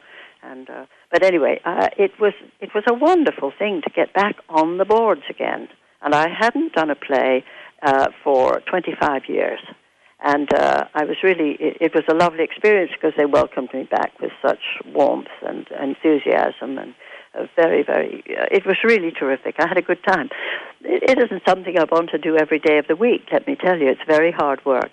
And 0.49 0.69
uh, 0.69 0.85
but 1.11 1.23
anyway, 1.23 1.61
uh, 1.63 1.89
it 1.97 2.11
was 2.19 2.33
it 2.59 2.69
was 2.73 2.83
a 2.89 2.93
wonderful 2.93 3.51
thing 3.57 3.81
to 3.83 3.89
get 3.91 4.13
back 4.13 4.35
on 4.49 4.77
the 4.77 4.85
boards 4.85 5.23
again. 5.29 5.67
And 6.01 6.15
I 6.15 6.27
hadn't 6.29 6.73
done 6.73 6.89
a 6.89 6.95
play 6.95 7.43
uh, 7.83 8.07
for 8.23 8.61
25 8.69 9.23
years, 9.27 9.59
and 10.23 10.53
uh, 10.53 10.85
I 10.93 11.03
was 11.05 11.17
really, 11.23 11.57
it, 11.59 11.77
it 11.81 11.93
was 11.93 12.03
a 12.09 12.13
lovely 12.13 12.43
experience 12.43 12.91
because 12.93 13.13
they 13.17 13.25
welcomed 13.25 13.69
me 13.73 13.83
back 13.83 14.19
with 14.21 14.31
such 14.41 14.59
warmth 14.85 15.27
and 15.45 15.67
enthusiasm 15.81 16.77
and 16.77 16.93
very, 17.55 17.83
very, 17.83 18.23
uh, 18.29 18.45
it 18.51 18.65
was 18.65 18.77
really 18.83 19.11
terrific. 19.11 19.55
I 19.59 19.67
had 19.67 19.77
a 19.77 19.81
good 19.81 20.03
time. 20.03 20.29
It, 20.81 21.11
it 21.11 21.23
isn't 21.23 21.43
something 21.47 21.77
I 21.77 21.85
want 21.89 22.09
to 22.11 22.17
do 22.17 22.37
every 22.37 22.59
day 22.59 22.77
of 22.79 22.87
the 22.87 22.95
week, 22.95 23.27
let 23.31 23.47
me 23.47 23.55
tell 23.55 23.77
you. 23.77 23.87
It's 23.87 24.01
very 24.07 24.31
hard 24.31 24.65
work. 24.65 24.91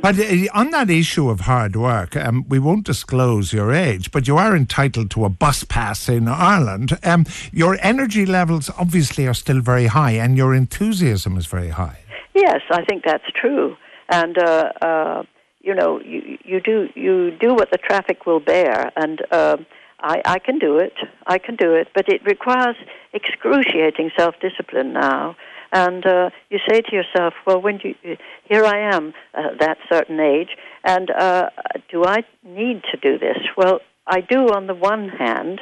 But 0.00 0.18
uh, 0.18 0.46
on 0.54 0.70
that 0.70 0.90
issue 0.90 1.28
of 1.28 1.40
hard 1.40 1.76
work, 1.76 2.16
um, 2.16 2.44
we 2.48 2.58
won't 2.58 2.84
disclose 2.84 3.52
your 3.52 3.72
age, 3.72 4.10
but 4.10 4.26
you 4.28 4.36
are 4.36 4.56
entitled 4.56 5.10
to 5.12 5.24
a 5.24 5.28
bus 5.28 5.64
pass 5.64 6.08
in 6.08 6.28
Ireland. 6.28 6.98
Um, 7.04 7.24
your 7.52 7.78
energy 7.80 8.26
levels 8.26 8.70
obviously 8.78 9.26
are 9.26 9.34
still 9.34 9.60
very 9.60 9.86
high, 9.86 10.12
and 10.12 10.36
your 10.36 10.54
enthusiasm 10.54 11.36
is 11.36 11.46
very 11.46 11.70
high. 11.70 11.98
Yes, 12.34 12.60
I 12.70 12.84
think 12.84 13.04
that's 13.04 13.30
true. 13.34 13.76
And 14.08 14.38
uh, 14.38 14.72
uh, 14.80 15.22
you 15.60 15.74
know, 15.74 16.00
you, 16.00 16.38
you 16.44 16.60
do 16.60 16.88
you 16.94 17.30
do 17.32 17.54
what 17.54 17.70
the 17.70 17.78
traffic 17.78 18.26
will 18.26 18.40
bear, 18.40 18.90
and 18.96 19.20
uh, 19.30 19.56
I, 20.00 20.22
I 20.24 20.38
can 20.38 20.58
do 20.58 20.78
it. 20.78 20.94
I 21.26 21.38
can 21.38 21.56
do 21.56 21.74
it, 21.74 21.88
but 21.94 22.08
it 22.08 22.24
requires 22.24 22.76
excruciating 23.12 24.10
self-discipline 24.16 24.92
now. 24.92 25.36
And 25.72 26.04
uh, 26.06 26.30
you 26.50 26.58
say 26.68 26.80
to 26.80 26.94
yourself, 26.94 27.34
well, 27.46 27.60
when 27.60 27.80
you, 27.82 28.16
here 28.44 28.64
I 28.64 28.94
am, 28.94 29.12
uh, 29.34 29.54
that 29.60 29.78
certain 29.90 30.18
age, 30.18 30.50
and 30.84 31.10
uh, 31.10 31.50
do 31.90 32.04
I 32.04 32.24
need 32.42 32.82
to 32.90 32.96
do 32.96 33.18
this? 33.18 33.36
Well, 33.56 33.80
I 34.06 34.20
do 34.22 34.48
on 34.48 34.66
the 34.66 34.74
one 34.74 35.08
hand, 35.08 35.60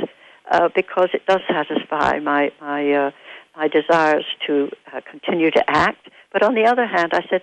uh, 0.50 0.68
because 0.74 1.08
it 1.12 1.26
does 1.26 1.40
satisfy 1.48 2.20
my 2.20 2.52
my 2.60 2.92
uh, 2.92 3.10
my 3.56 3.68
desires 3.68 4.24
to 4.46 4.70
uh, 4.92 5.00
continue 5.10 5.50
to 5.50 5.64
act. 5.68 6.08
But 6.32 6.42
on 6.42 6.54
the 6.54 6.66
other 6.66 6.86
hand, 6.86 7.12
I 7.14 7.24
said, 7.28 7.42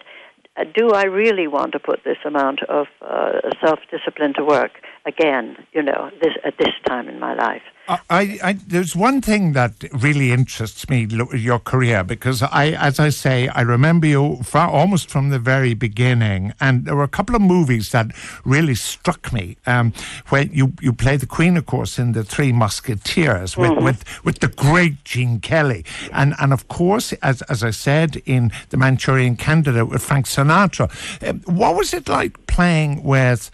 do 0.74 0.92
I 0.92 1.06
really 1.06 1.48
want 1.48 1.72
to 1.74 1.80
put 1.80 2.04
this 2.04 2.18
amount 2.26 2.64
of 2.64 2.88
uh, 3.02 3.40
self 3.62 3.80
discipline 3.90 4.34
to 4.36 4.46
work 4.46 4.72
again? 5.06 5.58
You 5.74 5.84
know, 5.84 6.10
this 6.22 6.34
at 6.44 6.58
this 6.58 6.74
time 6.86 7.08
in 7.10 7.20
my 7.20 7.34
life. 7.34 7.62
I, 7.86 8.40
I, 8.42 8.54
there's 8.66 8.96
one 8.96 9.20
thing 9.20 9.52
that 9.54 9.84
really 9.92 10.32
interests 10.32 10.90
me, 10.90 11.06
your 11.34 11.60
career, 11.60 12.02
because 12.06 12.42
I, 12.42 12.68
as 12.70 12.98
I 12.98 13.10
say, 13.10 13.50
I 13.50 13.60
remember 13.60 14.08
you 14.08 14.38
from, 14.42 14.70
almost 14.70 15.10
from 15.10 15.32
the 15.32 15.40
very 15.40 15.74
beginning, 15.74 16.54
and 16.62 16.86
there 16.86 16.96
were 16.96 17.04
a 17.04 17.10
couple 17.10 17.36
of 17.36 17.42
movies 17.42 17.92
that 17.92 18.12
really 18.46 18.76
struck 18.76 19.34
me. 19.34 19.58
Um, 19.66 19.92
when 20.30 20.50
you, 20.54 20.72
you 20.80 20.94
play 20.94 21.18
the 21.18 21.26
Queen, 21.26 21.58
of 21.58 21.66
course, 21.66 22.00
in 22.00 22.14
the 22.14 22.24
Three 22.24 22.54
Musketeers 22.54 23.58
with, 23.58 23.72
mm-hmm. 23.72 23.84
with, 23.84 24.24
with 24.24 24.40
the 24.40 24.48
great 24.48 25.04
Gene 25.04 25.42
Kelly, 25.42 25.84
and 26.14 26.34
and 26.40 26.54
of 26.54 26.70
course, 26.70 27.12
as 27.22 27.42
as 27.44 27.64
I 27.64 27.72
said, 27.72 28.22
in 28.26 28.52
the 28.70 28.78
Manchurian 28.78 29.36
Candidate 29.36 29.90
with 29.90 30.02
Frank 30.02 30.26
Sinatra. 30.26 30.90
Um, 31.28 31.42
what 31.42 31.76
was 31.76 31.94
it 31.94 32.08
like 32.08 32.48
playing 32.48 33.04
with? 33.04 33.52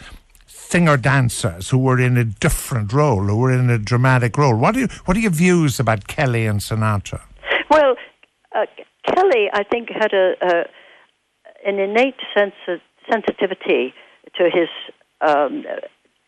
Singer 0.70 0.98
dancers 0.98 1.72
who 1.72 1.80
were 1.80 2.00
in 2.00 2.16
a 2.16 2.24
different 2.24 2.94
role, 2.94 3.24
who 3.24 3.38
were 3.38 3.52
in 3.52 3.72
a 3.72 3.80
dramatic 3.80 4.38
role. 4.38 4.56
What 4.56 4.76
do 4.76 4.82
you, 4.82 4.88
what 5.06 5.18
are 5.18 5.20
your 5.20 5.32
views 5.32 5.80
about 5.80 6.08
Kelly 6.08 6.46
and 6.46 6.60
Sinatra? 6.60 7.22
Well, 7.72 7.96
uh, 8.56 8.66
Kelly, 9.04 9.50
I 9.52 9.64
think, 9.64 9.90
had 9.90 10.14
a, 10.14 10.34
a 10.42 10.66
an 11.66 11.80
innate 11.80 12.22
sense 12.38 12.54
of 12.68 12.80
sensitivity 13.12 13.94
to 14.38 14.44
his 14.46 14.70
um, 15.22 15.66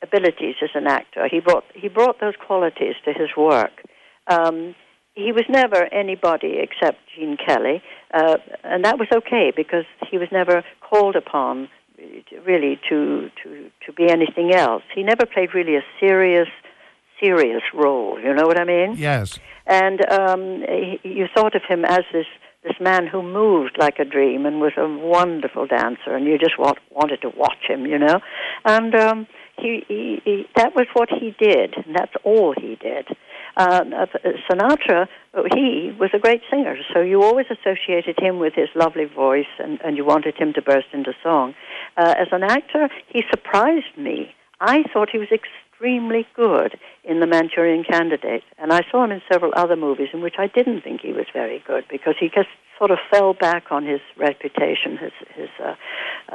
abilities 0.02 0.56
as 0.64 0.72
an 0.74 0.88
actor. 0.88 1.28
He 1.30 1.40
brought 1.40 1.64
he 1.76 1.88
brought 1.88 2.20
those 2.20 2.34
qualities 2.36 2.96
to 3.06 3.14
his 3.14 3.30
work. 3.38 3.84
Um, 4.28 4.76
he 5.14 5.32
was 5.32 5.46
never 5.50 5.88
anybody 5.94 6.58
except 6.58 6.98
Gene 7.16 7.38
Kelly, 7.38 7.84
uh, 8.14 8.38
and 8.64 8.84
that 8.86 8.98
was 8.98 9.08
okay 9.16 9.52
because 9.56 9.86
he 10.10 10.18
was 10.18 10.30
never 10.32 10.64
called 10.82 11.16
upon 11.16 11.70
really 12.46 12.80
to 12.90 13.30
to 13.44 13.61
to 13.86 13.94
be 13.94 14.10
anything 14.10 14.54
else. 14.54 14.84
He 14.94 15.04
never 15.04 15.26
played 15.26 15.54
really 15.54 15.76
a 15.76 15.84
serious 16.00 16.48
serious 17.22 17.62
role. 17.74 18.20
You 18.20 18.34
know 18.34 18.48
what 18.48 18.60
I 18.60 18.66
mean? 18.66 18.96
Yes. 18.98 19.40
And 19.68 20.02
um, 20.12 20.64
he, 20.68 21.00
you 21.04 21.28
thought 21.34 21.56
of 21.56 21.62
him 21.68 21.86
as 21.86 22.02
this 22.12 22.26
this 22.64 22.76
man 22.80 23.08
who 23.08 23.24
moved 23.24 23.78
like 23.80 23.98
a 23.98 24.06
dream 24.06 24.46
and 24.46 24.62
was 24.62 24.74
a 24.78 24.88
wonderful 24.88 25.66
dancer, 25.66 26.16
and 26.16 26.28
you 26.28 26.38
just 26.38 26.60
want, 26.60 26.78
wanted 26.92 27.20
to 27.22 27.30
watch 27.30 27.64
him. 27.68 27.86
You 27.86 28.00
know, 28.00 28.20
and 28.66 28.94
um, 28.96 29.28
he, 29.58 29.84
he, 29.88 30.22
he 30.24 30.46
that 30.56 30.76
was 30.76 30.88
what 30.94 31.10
he 31.10 31.36
did, 31.40 31.76
and 31.78 31.96
that's 31.96 32.14
all 32.24 32.54
he 32.60 32.76
did. 32.76 33.08
Uh, 33.58 33.84
Sinatra, 34.50 35.08
he 35.54 35.96
was 36.00 36.10
a 36.14 36.20
great 36.20 36.42
singer, 36.50 36.78
so 36.94 37.02
you 37.02 37.22
always 37.22 37.48
associated 37.50 38.20
him 38.20 38.40
with 38.40 38.54
his 38.54 38.70
lovely 38.76 39.06
voice, 39.06 39.52
and, 39.60 39.80
and 39.84 39.98
you 39.98 40.06
wanted 40.06 40.36
him 40.38 40.54
to 40.54 40.62
burst 40.62 40.88
into 40.94 41.14
song. 41.24 41.54
Uh, 41.98 42.14
as 42.18 42.28
an 42.32 42.44
actor, 42.44 42.90
he 43.10 43.24
surprised 43.30 43.98
me. 43.98 44.34
I 44.60 44.84
thought 44.94 45.10
he 45.12 45.18
was 45.18 45.30
extremely 45.32 46.28
good 46.36 46.78
in 47.04 47.20
The 47.20 47.28
Manchurian 47.28 47.84
Candidate, 47.84 48.44
and 48.58 48.72
I 48.72 48.82
saw 48.92 49.04
him 49.04 49.12
in 49.12 49.22
several 49.32 49.52
other 49.56 49.76
movies 49.76 50.10
in 50.14 50.22
which 50.22 50.36
I 50.38 50.48
didn't 50.48 50.82
think 50.82 51.02
he 51.02 51.12
was 51.12 51.26
very 51.34 51.64
good 51.66 51.86
because 51.90 52.16
he 52.20 52.28
just 52.28 52.50
sort 52.78 52.92
of 52.92 53.00
fell 53.12 53.34
back 53.34 53.72
on 53.72 53.86
his 53.86 54.00
reputation, 54.18 54.98
his 54.98 55.12
his 55.36 55.50
uh, 55.64 55.76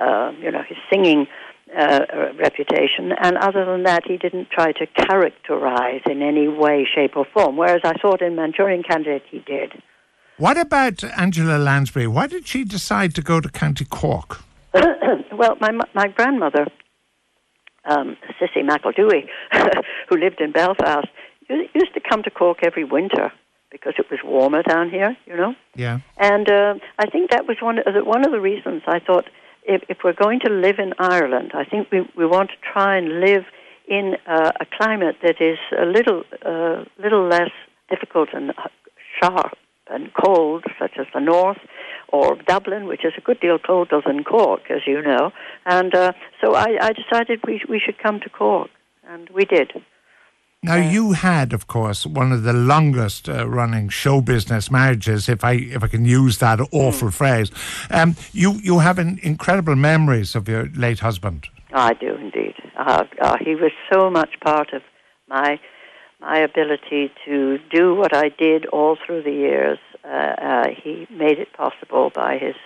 uh, 0.01 0.33
you 0.41 0.51
know 0.51 0.63
his 0.63 0.79
singing 0.91 1.27
uh, 1.75 2.01
reputation, 2.39 3.13
and 3.21 3.37
other 3.39 3.65
than 3.65 3.83
that, 3.85 4.05
he 4.07 4.17
didn't 4.17 4.51
try 4.51 4.73
to 4.73 4.87
characterize 4.87 6.01
in 6.09 6.23
any 6.23 6.49
way, 6.49 6.87
shape, 6.95 7.17
or 7.17 7.27
form. 7.33 7.57
Whereas 7.57 7.81
I 7.85 7.95
thought 7.95 8.23
in 8.23 8.37
Manchurian 8.37 8.83
Candidate 8.83 9.23
he 9.31 9.41
did. 9.41 9.83
What 10.39 10.59
about 10.59 11.03
Angela 11.19 11.59
Lansbury? 11.59 12.07
Why 12.07 12.27
did 12.27 12.47
she 12.47 12.65
decide 12.65 13.15
to 13.15 13.23
go 13.23 13.41
to 13.41 13.49
County 13.49 13.85
Cork? 13.85 14.43
well, 14.75 15.57
my 15.61 15.73
my 15.95 16.09
grandmother, 16.09 16.67
um, 17.85 18.17
Sissy 18.39 18.63
McEldewy, 18.63 19.27
who 20.09 20.17
lived 20.17 20.41
in 20.41 20.53
Belfast, 20.53 21.09
used 21.49 21.95
to 21.95 22.01
come 22.01 22.23
to 22.23 22.31
Cork 22.31 22.59
every 22.63 22.85
winter 22.85 23.33
because 23.71 23.95
it 23.99 24.07
was 24.11 24.21
warmer 24.25 24.63
down 24.63 24.91
here, 24.91 25.17
you 25.27 25.37
know. 25.37 25.55
Yeah. 25.75 26.01
And 26.19 26.51
uh, 26.51 26.75
I 26.99 27.07
think 27.07 27.31
that 27.31 27.47
was 27.47 27.57
one 27.61 27.79
of 27.79 27.95
the, 27.95 28.05
one 28.05 28.25
of 28.25 28.33
the 28.33 28.41
reasons 28.41 28.83
I 28.87 29.01
thought 29.01 29.25
if, 29.67 29.83
if 29.89 29.99
we're 30.05 30.13
going 30.13 30.41
to 30.41 30.51
live 30.51 30.79
in 30.79 30.93
Ireland, 30.99 31.53
I 31.55 31.65
think 31.65 31.89
we, 31.91 32.09
we 32.17 32.27
want 32.27 32.51
to 32.51 32.57
try 32.73 32.97
and 32.97 33.21
live 33.21 33.45
in 33.89 34.15
uh, 34.27 34.53
a 34.61 34.67
climate 34.79 35.17
that 35.23 35.41
is 35.41 35.59
a 35.79 35.85
little 35.85 36.25
uh, 36.45 36.85
little 37.03 37.27
less 37.29 37.51
difficult 37.89 38.31
and 38.33 38.53
sharp 39.23 39.57
and 39.89 40.11
cold, 40.25 40.65
such 40.81 40.93
as 40.99 41.07
the 41.15 41.21
north, 41.21 41.59
or 42.09 42.37
Dublin, 42.47 42.87
which 42.87 43.05
is 43.05 43.13
a 43.17 43.21
good 43.21 43.39
deal 43.41 43.59
colder 43.59 44.01
than 44.05 44.25
Cork, 44.25 44.63
as 44.71 44.81
you 44.87 45.01
know. 45.03 45.31
And 45.65 45.95
uh, 45.95 46.13
so 46.43 46.55
I, 46.55 46.77
I 46.81 46.93
decided 46.93 47.41
we 47.47 47.61
we 47.69 47.81
should 47.85 47.99
come 47.99 48.21
to 48.21 48.31
Cork, 48.31 48.71
and 49.09 49.29
we 49.31 49.45
did. 49.45 49.73
Now 50.67 50.75
you 50.75 51.13
had, 51.13 51.53
of 51.53 51.69
course, 51.69 52.05
one 52.05 52.33
of 52.33 52.43
the 52.43 52.53
longest 52.53 53.29
uh, 53.29 53.49
running 53.49 53.89
show 53.89 54.21
business 54.21 54.69
marriages, 54.69 55.29
if 55.29 55.45
I 55.45 55.53
if 55.53 55.85
I 55.85 55.87
can 55.87 56.05
use 56.05 56.39
that 56.39 56.59
awful 56.73 57.09
mm. 57.09 57.13
phrase. 57.13 57.53
Um, 57.89 58.17
you 58.33 58.55
you 58.69 58.81
have 58.81 58.99
an 58.99 59.21
incredible 59.23 59.77
memories 59.77 60.35
of 60.35 60.49
your 60.49 60.67
late 60.75 60.99
husband. 60.99 61.47
I 61.73 61.93
do 61.95 62.17
indeed. 62.17 62.55
Uh, 62.77 63.05
uh, 63.23 63.37
he 63.41 63.55
was 63.55 63.71
so 63.93 64.11
much 64.11 64.33
part 64.45 64.73
of 64.73 64.83
my 65.29 65.61
my 66.21 66.39
ability 66.39 67.13
to 67.27 67.59
do 67.71 67.95
what 67.95 68.13
I 68.13 68.31
did 68.31 68.67
all 68.67 68.99
through 69.07 69.23
the 69.23 69.37
years. 69.47 69.79
Uh, 70.05 70.09
uh, 70.09 70.65
he 70.83 71.07
made 71.11 71.39
it 71.39 71.53
possible 71.53 72.11
by 72.13 72.39
his 72.39 72.57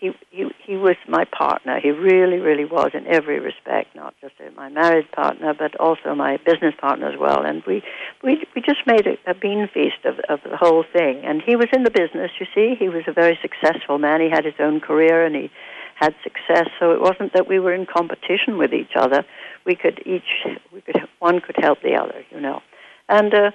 he, 0.00 0.12
he 0.30 0.50
he 0.64 0.76
was 0.76 0.96
my 1.06 1.24
partner. 1.26 1.78
He 1.78 1.90
really, 1.90 2.38
really 2.38 2.64
was 2.64 2.90
in 2.94 3.06
every 3.06 3.38
respect, 3.38 3.94
not 3.94 4.14
just 4.20 4.34
my 4.56 4.70
married 4.70 5.12
partner, 5.12 5.52
but 5.52 5.76
also 5.76 6.14
my 6.14 6.38
business 6.38 6.74
partner 6.80 7.08
as 7.12 7.18
well. 7.18 7.44
And 7.44 7.62
we 7.66 7.82
we 8.24 8.42
we 8.54 8.62
just 8.62 8.86
made 8.86 9.06
a, 9.06 9.30
a 9.30 9.34
bean 9.34 9.68
feast 9.72 10.04
of 10.04 10.18
of 10.30 10.40
the 10.48 10.56
whole 10.56 10.84
thing. 10.90 11.22
And 11.24 11.42
he 11.42 11.54
was 11.54 11.66
in 11.74 11.84
the 11.84 11.90
business. 11.90 12.30
You 12.40 12.46
see, 12.54 12.74
he 12.78 12.88
was 12.88 13.04
a 13.06 13.12
very 13.12 13.38
successful 13.42 13.98
man. 13.98 14.22
He 14.22 14.30
had 14.30 14.44
his 14.44 14.54
own 14.58 14.80
career, 14.80 15.24
and 15.24 15.36
he 15.36 15.50
had 15.96 16.14
success. 16.22 16.68
So 16.78 16.92
it 16.92 17.00
wasn't 17.00 17.34
that 17.34 17.46
we 17.46 17.60
were 17.60 17.74
in 17.74 17.84
competition 17.84 18.56
with 18.56 18.72
each 18.72 18.96
other. 18.96 19.24
We 19.66 19.74
could 19.74 20.00
each 20.06 20.46
we 20.72 20.80
could 20.80 20.96
one 21.18 21.40
could 21.40 21.56
help 21.60 21.82
the 21.82 21.94
other, 21.94 22.24
you 22.30 22.40
know. 22.40 22.62
And 23.10 23.34
uh, 23.34 23.50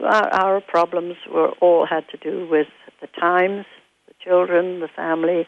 our, 0.00 0.28
our 0.34 0.60
problems 0.60 1.16
were 1.32 1.50
all 1.60 1.86
had 1.86 2.08
to 2.08 2.16
do 2.16 2.48
with 2.50 2.66
the 3.00 3.06
times 3.06 3.66
children, 4.24 4.80
the 4.80 4.88
family, 4.88 5.46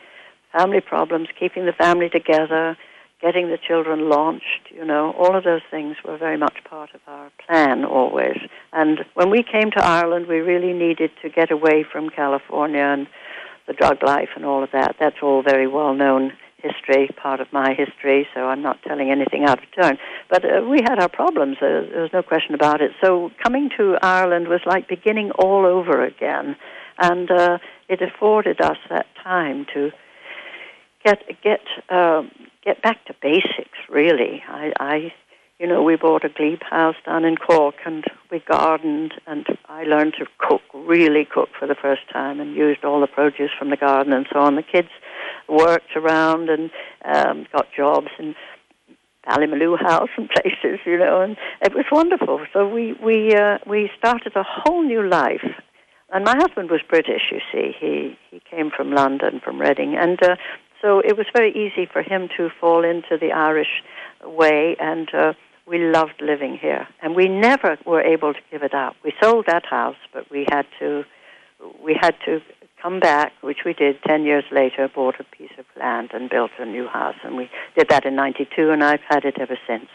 family 0.53 0.81
problems, 0.81 1.29
keeping 1.39 1.67
the 1.67 1.73
family 1.73 2.09
together, 2.09 2.77
getting 3.21 3.49
the 3.49 3.59
children 3.59 4.09
launched, 4.11 4.69
you 4.71 4.85
know, 4.85 5.13
all 5.13 5.35
of 5.37 5.45
those 5.45 5.63
things 5.71 5.97
were 6.05 6.19
very 6.19 6.37
much 6.37 6.59
part 6.69 6.91
of 6.95 7.01
our 7.07 7.31
plan 7.47 7.85
always. 7.85 8.39
And 8.73 9.01
when 9.15 9.31
we 9.31 9.43
came 9.43 9.71
to 9.71 9.83
Ireland, 9.83 10.27
we 10.27 10.37
really 10.37 10.75
needed 10.75 11.11
to 11.23 11.31
get 11.31 11.51
away 11.51 11.85
from 11.91 12.11
California 12.11 12.83
and 12.83 13.07
the 13.67 13.73
drug 13.73 14.03
life 14.03 14.29
and 14.37 14.45
all 14.45 14.63
of 14.63 14.71
that. 14.73 14.97
That's 15.01 15.17
all 15.23 15.43
very 15.43 15.67
well 15.67 15.95
known 15.95 16.33
history, 16.59 17.09
part 17.21 17.41
of 17.41 17.53
my 17.53 17.75
history, 17.75 18.27
so 18.35 18.47
I'm 18.47 18.63
not 18.63 18.83
telling 18.83 19.11
anything 19.11 19.45
out 19.45 19.59
of 19.59 19.65
turn. 19.81 19.99
But 20.29 20.45
uh, 20.45 20.65
we 20.69 20.81
had 20.83 20.99
our 20.99 21.09
problems, 21.09 21.57
uh, 21.63 21.83
was 21.95 22.11
no 22.13 22.23
question 22.23 22.55
about 22.55 22.81
it. 22.81 22.93
So 23.03 23.31
coming 23.43 23.71
to 23.77 23.97
Ireland 24.03 24.49
was 24.49 24.61
like 24.67 24.89
beginning 24.89 25.31
all 25.33 25.65
over 25.65 26.05
again. 26.05 26.57
And 26.99 27.31
uh, 27.31 27.59
it 27.89 28.01
afforded 28.03 28.61
us 28.61 28.79
that 28.91 29.07
time 29.23 29.67
to 29.75 29.91
get 31.05 31.23
get 31.43 31.61
um, 31.91 32.31
get 32.65 32.83
back 32.83 33.05
to 33.07 33.15
basics. 33.21 33.79
Really, 33.89 34.43
I, 34.49 34.73
I 34.79 35.13
you 35.59 35.67
know, 35.67 35.83
we 35.83 35.97
bought 35.97 36.25
a 36.25 36.29
glebe 36.29 36.63
house 36.69 36.97
down 37.07 37.25
in 37.25 37.37
Cork 37.37 37.77
and 37.87 38.05
we 38.31 38.41
gardened 38.41 39.15
and 39.27 39.47
I 39.69 39.85
learned 39.85 40.15
to 40.19 40.27
cook, 40.39 40.61
really 40.75 41.25
cook 41.25 41.49
for 41.59 41.67
the 41.67 41.75
first 41.75 42.03
time 42.13 42.41
and 42.41 42.55
used 42.55 42.85
all 42.85 43.01
the 43.01 43.07
produce 43.07 43.51
from 43.59 43.71
the 43.71 43.77
garden 43.77 44.13
and 44.13 44.27
so 44.31 44.41
on. 44.41 44.57
The 44.57 44.63
kids 44.63 44.91
worked 45.49 45.97
around 45.97 46.51
and 46.51 46.71
um, 47.05 47.47
got 47.53 47.69
jobs 47.75 48.09
in 48.19 48.35
Ballymaloe 49.27 49.81
House 49.81 50.11
and 50.19 50.29
places, 50.35 50.79
you 50.85 50.99
know, 50.99 51.23
and 51.23 51.37
it 51.63 51.75
was 51.75 51.87
wonderful. 51.91 52.45
So 52.53 52.69
we 52.69 52.93
we 52.93 53.35
uh, 53.35 53.59
we 53.67 53.91
started 53.99 54.37
a 54.37 54.45
whole 54.47 54.83
new 54.83 55.09
life. 55.09 55.45
And 56.13 56.25
my 56.25 56.37
husband 56.37 56.71
was 56.71 56.81
British, 56.89 57.33
you 57.33 57.41
see. 57.53 57.73
He 57.79 58.19
he 58.31 58.41
came 58.51 58.71
from 58.71 58.93
London, 58.93 59.41
from 59.45 59.61
Reading, 59.61 59.97
and 59.97 60.23
uh, 60.23 60.37
so 60.81 61.01
it 61.01 61.17
was 61.17 61.27
very 61.35 61.51
easy 61.51 61.87
for 61.91 62.03
him 62.03 62.29
to 62.37 62.49
fall 62.61 62.85
into 62.85 63.17
the 63.21 63.33
Irish 63.33 63.83
way 64.25 64.77
and. 64.79 65.13
Uh, 65.15 65.33
we 65.69 65.79
loved 65.79 66.23
living 66.23 66.57
here, 66.57 66.87
and 67.03 67.17
we 67.17 67.27
never 67.27 67.77
were 67.85 68.01
able 68.01 68.33
to 68.33 68.41
give 68.53 68.63
it 68.63 68.73
up. 68.73 68.95
We 69.05 69.13
sold 69.21 69.47
that 69.49 69.67
house, 69.67 69.97
but 70.15 70.31
we 70.31 70.47
had 70.49 70.65
to 70.79 71.05
we 71.83 71.99
had 72.01 72.15
to 72.25 72.41
come 72.81 73.01
back, 73.01 73.33
which 73.41 73.59
we 73.65 73.73
did 73.73 73.97
10 74.07 74.25
years 74.25 74.45
later, 74.53 74.89
bought 74.95 75.17
a 75.19 75.25
piece 75.37 75.51
of 75.59 75.65
land 75.77 76.11
and 76.13 76.31
built 76.31 76.51
a 76.59 76.67
new 76.67 76.87
house. 76.87 77.17
And 77.25 77.37
we 77.37 77.51
did 77.77 77.89
that 77.89 78.05
in 78.05 78.15
92, 78.15 78.71
and 78.71 78.85
I've 78.85 79.01
had 79.09 79.25
it 79.25 79.39
ever 79.41 79.59
since. 79.67 79.89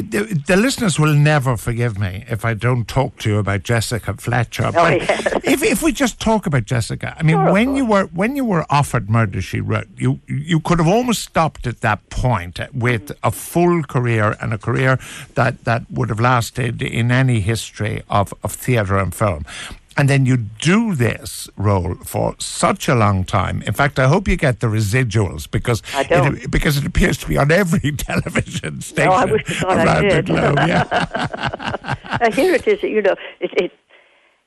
The, 0.00 0.42
the, 0.46 0.56
listeners 0.56 0.98
will 0.98 1.14
never 1.14 1.56
forgive 1.56 1.98
me 1.98 2.24
if 2.28 2.44
I 2.44 2.54
don't 2.54 2.86
talk 2.86 3.18
to 3.18 3.30
you 3.30 3.38
about 3.38 3.62
Jessica 3.62 4.14
Fletcher. 4.14 4.66
Oh, 4.66 4.72
but 4.72 5.00
yes. 5.00 5.26
if 5.44 5.62
if 5.62 5.82
we 5.82 5.92
just 5.92 6.20
talk 6.20 6.46
about 6.46 6.64
Jessica, 6.64 7.16
I 7.18 7.22
mean, 7.22 7.36
sure, 7.36 7.52
when 7.52 7.76
you 7.76 7.84
were 7.84 8.04
when 8.06 8.36
you 8.36 8.44
were 8.44 8.64
offered 8.70 9.10
Murder 9.10 9.40
She 9.42 9.60
Wrote, 9.60 9.88
you 9.96 10.20
you 10.26 10.60
could 10.60 10.78
have 10.78 10.88
almost 10.88 11.22
stopped 11.22 11.66
at 11.66 11.80
that 11.80 12.08
point 12.10 12.60
with 12.72 13.12
a 13.22 13.30
full 13.30 13.82
career 13.82 14.36
and 14.40 14.54
a 14.54 14.58
career 14.58 14.98
that 15.34 15.64
that 15.64 15.90
would 15.90 16.08
have 16.08 16.20
lasted 16.20 16.80
in 16.82 17.10
any 17.10 17.40
history 17.40 18.02
of 18.08 18.32
of 18.44 18.52
theatre 18.52 18.98
and 18.98 19.14
film 19.14 19.44
and 19.98 20.08
then 20.08 20.24
you 20.24 20.36
do 20.36 20.94
this 20.94 21.50
role 21.56 21.96
for 22.04 22.36
such 22.38 22.88
a 22.88 22.94
long 22.94 23.24
time. 23.24 23.62
In 23.62 23.72
fact, 23.72 23.98
I 23.98 24.06
hope 24.06 24.28
you 24.28 24.36
get 24.36 24.60
the 24.60 24.68
residuals 24.68 25.50
because 25.50 25.82
it, 25.96 26.50
because 26.50 26.76
it 26.78 26.86
appears 26.86 27.18
to 27.18 27.26
be 27.26 27.36
on 27.36 27.50
every 27.50 27.90
television 27.96 28.80
station 28.80 29.10
no, 29.10 29.16
I 29.16 29.24
wish 29.24 29.62
around 29.64 29.88
I 29.88 30.14
the 30.14 30.22
globe. 30.22 30.58
Yeah. 30.58 32.30
here 32.32 32.54
it 32.54 32.68
is. 32.68 32.80
You 32.84 33.02
know, 33.02 33.16
it, 33.40 33.50
it 33.56 33.72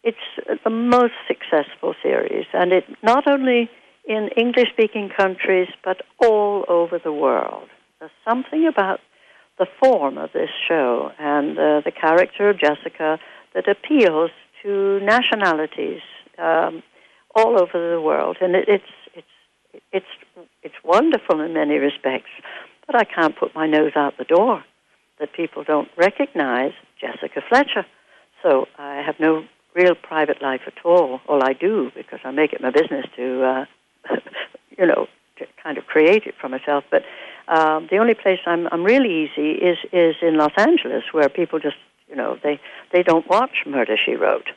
it's 0.04 0.62
the 0.64 0.70
most 0.70 1.14
successful 1.28 1.94
series, 2.02 2.46
and 2.54 2.72
it 2.72 2.86
not 3.04 3.28
only 3.28 3.70
in 4.06 4.30
English-speaking 4.38 5.12
countries 5.16 5.68
but 5.84 6.02
all 6.18 6.64
over 6.70 6.98
the 6.98 7.14
world. 7.14 7.68
There's 8.00 8.12
something 8.26 8.66
about 8.66 9.00
the 9.60 9.68
form 9.80 10.18
of 10.18 10.32
this 10.34 10.50
show 10.68 11.12
and 11.20 11.52
uh, 11.60 11.82
the 11.86 11.92
character 11.92 12.50
of 12.50 12.58
Jessica 12.58 13.20
that 13.54 13.68
appeals 13.68 14.32
to 14.64 15.00
nationalities 15.02 16.02
um, 16.38 16.84
all 17.36 17.60
over 17.62 17.94
the 17.94 18.02
world, 18.02 18.38
and 18.42 18.56
it, 18.56 18.66
it's 18.68 18.84
it's 19.14 19.84
it's 19.92 20.46
it's 20.64 20.76
wonderful 20.84 21.40
in 21.42 21.54
many 21.54 21.76
respects. 21.76 22.30
But 22.88 22.96
I 22.96 23.04
can't 23.04 23.38
put 23.38 23.56
my 23.56 23.68
nose 23.68 23.94
out 23.96 24.18
the 24.18 24.26
door 24.26 24.64
that 25.20 25.34
people 25.34 25.64
don't 25.64 25.88
recognize 25.98 26.74
Jessica 27.00 27.42
Fletcher. 27.48 27.86
So 28.44 28.68
I 28.78 29.02
have 29.06 29.20
no 29.20 29.46
real 29.76 29.96
private 29.96 30.42
life 30.42 30.62
at 30.68 30.84
all. 30.84 31.22
All 31.28 31.44
I 31.44 31.54
do 31.54 31.92
because 31.96 32.20
I 32.24 32.32
make 32.32 32.54
it 32.54 32.62
my 32.62 32.72
business 32.72 33.06
to, 33.16 33.44
uh, 33.44 33.66
you 34.78 34.86
know, 34.86 35.08
to 35.38 35.46
kind 35.64 35.78
of 35.78 35.86
create 35.86 36.24
it 36.26 36.36
for 36.40 36.50
myself. 36.50 36.84
But 36.90 37.04
um, 37.48 37.88
the 37.90 37.98
only 37.98 38.14
place 38.14 38.40
I'm 38.46 38.68
I'm 38.72 38.84
really 38.84 39.24
easy 39.24 39.52
is 39.52 39.78
is 39.94 40.16
in 40.22 40.38
Los 40.38 40.54
Angeles, 40.58 41.04
where 41.12 41.30
people 41.30 41.60
just 41.60 41.78
you 42.12 42.18
know, 42.18 42.38
they 42.44 42.60
they 42.92 43.02
don't 43.02 43.28
watch 43.30 43.64
Murder 43.66 43.96
She 43.98 44.16
Wrote. 44.16 44.50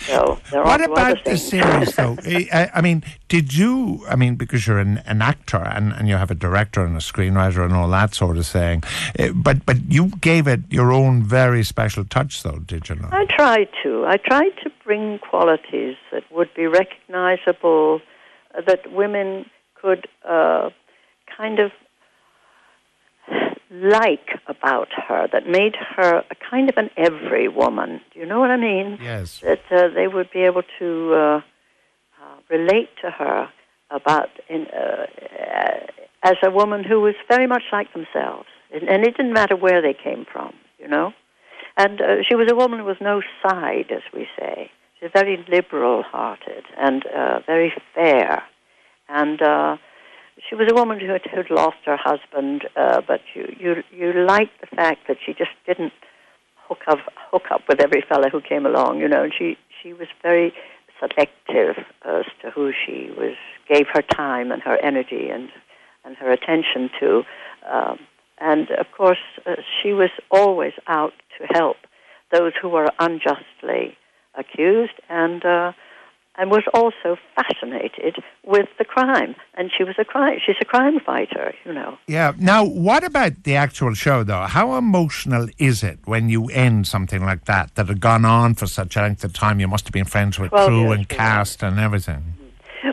So 0.00 0.38
what 0.52 0.84
about 0.84 1.24
the 1.24 1.38
series, 1.38 1.96
though? 1.96 2.16
I, 2.26 2.70
I, 2.74 2.80
mean, 2.82 3.02
did 3.28 3.54
you? 3.54 4.04
I 4.06 4.16
mean, 4.16 4.36
because 4.36 4.66
you're 4.66 4.78
an, 4.78 4.98
an 5.06 5.22
actor 5.22 5.56
and, 5.56 5.92
and 5.94 6.08
you 6.08 6.16
have 6.16 6.30
a 6.30 6.34
director 6.34 6.84
and 6.84 6.94
a 6.94 7.00
screenwriter 7.00 7.64
and 7.64 7.72
all 7.72 7.88
that 7.88 8.14
sort 8.14 8.36
of 8.36 8.46
thing, 8.46 8.82
eh, 9.18 9.32
but 9.34 9.64
but 9.64 9.90
you 9.90 10.08
gave 10.20 10.46
it 10.46 10.60
your 10.68 10.92
own 10.92 11.22
very 11.22 11.64
special 11.64 12.04
touch, 12.04 12.42
though, 12.42 12.58
did 12.58 12.90
you 12.90 12.96
not? 12.96 13.14
I 13.14 13.24
tried 13.24 13.68
to. 13.82 14.04
I 14.06 14.18
tried 14.18 14.52
to 14.62 14.70
bring 14.84 15.18
qualities 15.18 15.96
that 16.12 16.24
would 16.30 16.52
be 16.54 16.66
recognizable, 16.66 18.00
that 18.66 18.92
women 18.92 19.46
could 19.74 20.06
uh, 20.28 20.68
kind 21.34 21.58
of 21.58 21.72
like 23.70 24.28
about 24.46 24.88
her 25.08 25.28
that 25.32 25.46
made 25.46 25.76
her 25.96 26.24
a 26.30 26.34
kind 26.50 26.68
of 26.68 26.76
an 26.76 26.90
every 26.96 27.48
woman. 27.48 28.00
Do 28.12 28.20
you 28.20 28.26
know 28.26 28.40
what 28.40 28.50
I 28.50 28.56
mean? 28.56 28.98
Yes. 29.00 29.40
That 29.40 29.60
uh, 29.70 29.88
they 29.94 30.08
would 30.08 30.30
be 30.32 30.40
able 30.40 30.62
to 30.80 31.14
uh, 31.14 31.18
uh, 31.18 32.36
relate 32.50 32.90
to 33.02 33.10
her 33.10 33.48
about 33.90 34.28
in, 34.48 34.66
uh, 34.66 35.06
as 36.22 36.36
a 36.44 36.50
woman 36.50 36.84
who 36.84 37.00
was 37.00 37.14
very 37.28 37.46
much 37.46 37.62
like 37.72 37.92
themselves, 37.92 38.48
and, 38.72 38.88
and 38.88 39.04
it 39.04 39.16
didn't 39.16 39.32
matter 39.32 39.56
where 39.56 39.80
they 39.80 39.94
came 39.94 40.26
from. 40.30 40.52
You 40.78 40.88
know, 40.88 41.12
and 41.76 42.00
uh, 42.00 42.22
she 42.28 42.34
was 42.34 42.48
a 42.50 42.56
woman 42.56 42.84
with 42.84 43.00
no 43.00 43.22
side, 43.42 43.90
as 43.90 44.02
we 44.12 44.26
say. 44.38 44.70
She's 44.98 45.10
very 45.14 45.42
liberal-hearted 45.48 46.64
and 46.76 47.06
uh, 47.06 47.40
very 47.46 47.72
fair, 47.94 48.42
and 49.08 49.40
she 50.50 50.56
was 50.56 50.68
a 50.68 50.74
woman 50.74 50.98
who 50.98 51.06
had, 51.06 51.22
who'd 51.32 51.50
lost 51.50 51.76
her 51.86 51.96
husband, 51.96 52.68
uh, 52.76 53.00
but 53.06 53.20
you, 53.34 53.54
you 53.58 53.84
you 53.92 54.26
liked 54.26 54.60
the 54.60 54.66
fact 54.66 55.06
that 55.06 55.16
she 55.24 55.32
just 55.32 55.52
didn't 55.64 55.92
hook 56.56 56.80
up 56.88 56.98
hook 57.30 57.44
up 57.52 57.62
with 57.68 57.80
every 57.80 58.02
fellow 58.08 58.28
who 58.28 58.40
came 58.40 58.66
along, 58.66 58.98
you 58.98 59.08
know. 59.08 59.22
And 59.22 59.32
she 59.32 59.56
she 59.80 59.92
was 59.92 60.08
very 60.22 60.52
selective 60.98 61.76
as 62.04 62.24
to 62.42 62.50
who 62.50 62.72
she 62.72 63.10
was 63.16 63.36
gave 63.72 63.86
her 63.92 64.02
time 64.02 64.50
and 64.50 64.60
her 64.62 64.76
energy 64.82 65.28
and 65.28 65.50
and 66.04 66.16
her 66.16 66.32
attention 66.32 66.90
to. 66.98 67.22
Um, 67.70 68.00
and 68.38 68.70
of 68.72 68.86
course, 68.96 69.22
uh, 69.46 69.54
she 69.80 69.92
was 69.92 70.10
always 70.32 70.72
out 70.88 71.12
to 71.38 71.46
help 71.54 71.76
those 72.32 72.52
who 72.60 72.68
were 72.68 72.88
unjustly 72.98 73.96
accused 74.34 74.98
and. 75.08 75.44
Uh, 75.44 75.72
and 76.40 76.50
was 76.50 76.64
also 76.72 77.20
fascinated 77.36 78.16
with 78.46 78.66
the 78.78 78.84
crime. 78.84 79.36
And 79.54 79.70
she 79.76 79.84
was 79.84 79.96
a 79.98 80.06
crime. 80.06 80.38
She's 80.44 80.56
a 80.62 80.64
crime 80.64 80.98
fighter, 80.98 81.52
you 81.66 81.72
know. 81.74 81.98
Yeah. 82.06 82.32
Now, 82.38 82.64
what 82.64 83.04
about 83.04 83.44
the 83.44 83.56
actual 83.56 83.92
show, 83.92 84.24
though? 84.24 84.46
How 84.46 84.76
emotional 84.76 85.48
is 85.58 85.82
it 85.82 85.98
when 86.06 86.30
you 86.30 86.46
end 86.46 86.86
something 86.86 87.22
like 87.22 87.44
that 87.44 87.74
that 87.74 87.88
had 87.88 88.00
gone 88.00 88.24
on 88.24 88.54
for 88.54 88.66
such 88.66 88.96
a 88.96 89.02
length 89.02 89.22
of 89.22 89.34
time? 89.34 89.60
You 89.60 89.68
must 89.68 89.84
have 89.84 89.92
been 89.92 90.06
friends 90.06 90.38
with 90.38 90.50
crew 90.50 90.92
and 90.92 91.06
cast 91.06 91.62
and 91.62 91.78
everything. 91.78 92.22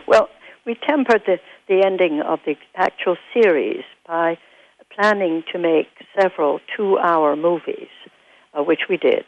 Well, 0.06 0.28
we 0.66 0.76
tempered 0.86 1.22
the 1.26 1.38
the 1.68 1.82
ending 1.84 2.22
of 2.22 2.38
the 2.46 2.54
actual 2.76 3.16
series 3.34 3.84
by 4.06 4.38
planning 4.94 5.42
to 5.52 5.58
make 5.58 5.88
several 6.18 6.60
two-hour 6.74 7.36
movies, 7.36 7.88
uh, 8.54 8.62
which 8.62 8.80
we 8.88 8.96
did 8.96 9.26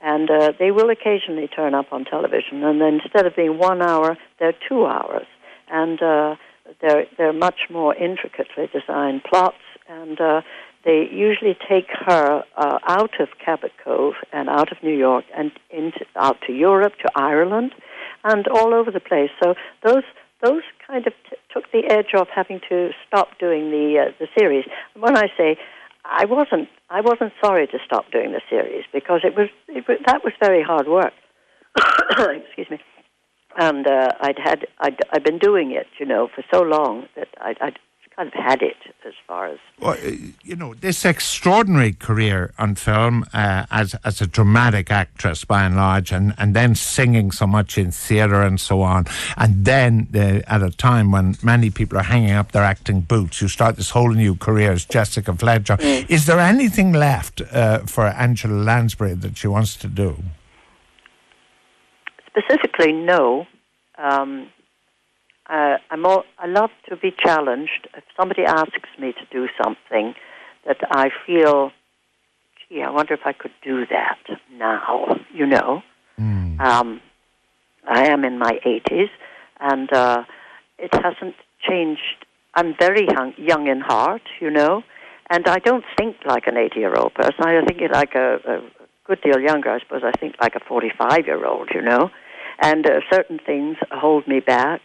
and 0.00 0.30
uh, 0.30 0.52
they 0.58 0.70
will 0.70 0.90
occasionally 0.90 1.48
turn 1.48 1.74
up 1.74 1.86
on 1.92 2.04
television. 2.04 2.62
And 2.62 2.80
then 2.80 3.00
instead 3.02 3.26
of 3.26 3.34
being 3.34 3.58
one 3.58 3.82
hour, 3.82 4.16
they're 4.38 4.54
two 4.68 4.86
hours, 4.86 5.26
and 5.70 6.00
uh, 6.02 6.36
they're 6.80 7.06
they're 7.16 7.32
much 7.32 7.60
more 7.70 7.94
intricately 7.94 8.68
designed 8.72 9.24
plots, 9.24 9.56
and 9.88 10.20
uh, 10.20 10.42
they 10.84 11.08
usually 11.10 11.56
take 11.68 11.88
her 12.06 12.44
uh, 12.56 12.78
out 12.86 13.20
of 13.20 13.28
Cabot 13.44 13.72
Cove 13.84 14.14
and 14.32 14.48
out 14.48 14.70
of 14.70 14.78
New 14.82 14.96
York 14.96 15.24
and 15.36 15.50
into 15.70 16.04
out 16.16 16.36
to 16.46 16.52
Europe, 16.52 16.94
to 17.02 17.10
Ireland, 17.14 17.74
and 18.24 18.46
all 18.48 18.74
over 18.74 18.90
the 18.90 19.00
place. 19.00 19.30
So 19.42 19.54
those 19.84 20.04
those 20.42 20.62
kind 20.86 21.06
of 21.06 21.12
t- 21.28 21.36
took 21.52 21.70
the 21.72 21.84
edge 21.90 22.14
off 22.14 22.28
having 22.34 22.60
to 22.68 22.90
stop 23.06 23.38
doing 23.38 23.70
the 23.70 24.06
uh, 24.06 24.12
the 24.20 24.28
series. 24.38 24.64
When 24.94 25.16
I 25.16 25.26
say 25.36 25.58
I 26.10 26.24
wasn't 26.24 26.68
I 26.90 27.00
wasn't 27.00 27.32
sorry 27.42 27.66
to 27.66 27.78
stop 27.84 28.10
doing 28.10 28.32
the 28.32 28.40
series 28.48 28.84
because 28.92 29.20
it 29.24 29.36
was, 29.36 29.48
it 29.68 29.86
was 29.86 29.98
that 30.06 30.24
was 30.24 30.32
very 30.40 30.62
hard 30.62 30.88
work. 30.88 31.12
Excuse 32.10 32.70
me. 32.70 32.78
And 33.56 33.86
uh, 33.86 34.08
I'd 34.20 34.38
had 34.38 34.66
I'd, 34.80 34.98
I'd 35.12 35.24
been 35.24 35.38
doing 35.38 35.72
it, 35.72 35.86
you 35.98 36.06
know, 36.06 36.28
for 36.34 36.42
so 36.52 36.62
long 36.62 37.06
that 37.16 37.28
I'd, 37.40 37.58
I'd 37.60 37.78
of 38.18 38.32
had 38.32 38.62
it 38.62 38.76
as 39.06 39.14
far 39.26 39.46
as. 39.46 39.58
Well, 39.78 39.92
uh, 39.92 40.10
you 40.42 40.56
know, 40.56 40.74
this 40.74 41.04
extraordinary 41.04 41.92
career 41.92 42.52
on 42.58 42.74
film 42.74 43.24
uh, 43.32 43.64
as 43.70 43.94
as 44.04 44.20
a 44.20 44.26
dramatic 44.26 44.90
actress 44.90 45.44
by 45.44 45.62
and 45.62 45.76
large, 45.76 46.12
and, 46.12 46.34
and 46.36 46.54
then 46.54 46.74
singing 46.74 47.30
so 47.30 47.46
much 47.46 47.78
in 47.78 47.90
theatre 47.92 48.42
and 48.42 48.60
so 48.60 48.82
on, 48.82 49.06
and 49.36 49.64
then 49.64 50.08
uh, 50.14 50.40
at 50.46 50.62
a 50.62 50.70
time 50.70 51.12
when 51.12 51.36
many 51.42 51.70
people 51.70 51.96
are 51.98 52.02
hanging 52.02 52.32
up 52.32 52.52
their 52.52 52.64
acting 52.64 53.00
boots, 53.00 53.40
you 53.40 53.48
start 53.48 53.76
this 53.76 53.90
whole 53.90 54.12
new 54.12 54.34
career 54.34 54.72
as 54.72 54.84
Jessica 54.84 55.32
Fletcher. 55.32 55.76
Mm. 55.76 56.10
Is 56.10 56.26
there 56.26 56.40
anything 56.40 56.92
left 56.92 57.40
uh, 57.52 57.78
for 57.86 58.06
Angela 58.06 58.54
Lansbury 58.54 59.14
that 59.14 59.38
she 59.38 59.46
wants 59.46 59.76
to 59.76 59.86
do? 59.86 60.22
Specifically, 62.26 62.92
no. 62.92 63.46
Um, 63.96 64.48
uh, 65.48 65.76
I'm 65.90 66.04
all, 66.06 66.24
I 66.38 66.46
love 66.46 66.70
to 66.88 66.96
be 66.96 67.10
challenged. 67.18 67.88
If 67.96 68.04
somebody 68.18 68.42
asks 68.44 68.88
me 68.98 69.12
to 69.12 69.24
do 69.30 69.48
something 69.62 70.14
that 70.66 70.78
I 70.90 71.10
feel, 71.26 71.72
gee, 72.68 72.82
I 72.82 72.90
wonder 72.90 73.14
if 73.14 73.20
I 73.24 73.32
could 73.32 73.52
do 73.62 73.86
that 73.86 74.18
now. 74.52 75.18
You 75.32 75.46
know, 75.46 75.82
Mm. 76.20 76.60
um, 76.60 77.00
I 77.86 78.08
am 78.08 78.24
in 78.24 78.38
my 78.40 78.58
80s, 78.66 79.08
and 79.60 79.90
uh, 79.92 80.24
it 80.78 80.92
hasn't 80.92 81.36
changed. 81.60 82.26
I'm 82.54 82.74
very 82.78 83.06
young, 83.06 83.34
young 83.36 83.68
in 83.68 83.80
heart, 83.80 84.22
you 84.40 84.50
know, 84.50 84.82
and 85.30 85.46
I 85.46 85.58
don't 85.60 85.84
think 85.96 86.16
like 86.26 86.48
an 86.48 86.56
80 86.56 86.80
year 86.80 86.94
old 86.96 87.14
person. 87.14 87.36
I 87.44 87.64
think 87.64 87.80
like 87.92 88.14
a, 88.16 88.40
a 88.46 88.60
good 89.06 89.20
deal 89.22 89.38
younger, 89.40 89.70
I 89.70 89.78
suppose. 89.78 90.02
I 90.04 90.10
think 90.18 90.34
like 90.40 90.56
a 90.56 90.60
45 90.60 91.26
year 91.26 91.46
old, 91.46 91.70
you 91.72 91.82
know, 91.82 92.10
and 92.60 92.84
uh, 92.84 93.00
certain 93.12 93.38
things 93.38 93.76
hold 93.92 94.26
me 94.26 94.40
back. 94.40 94.80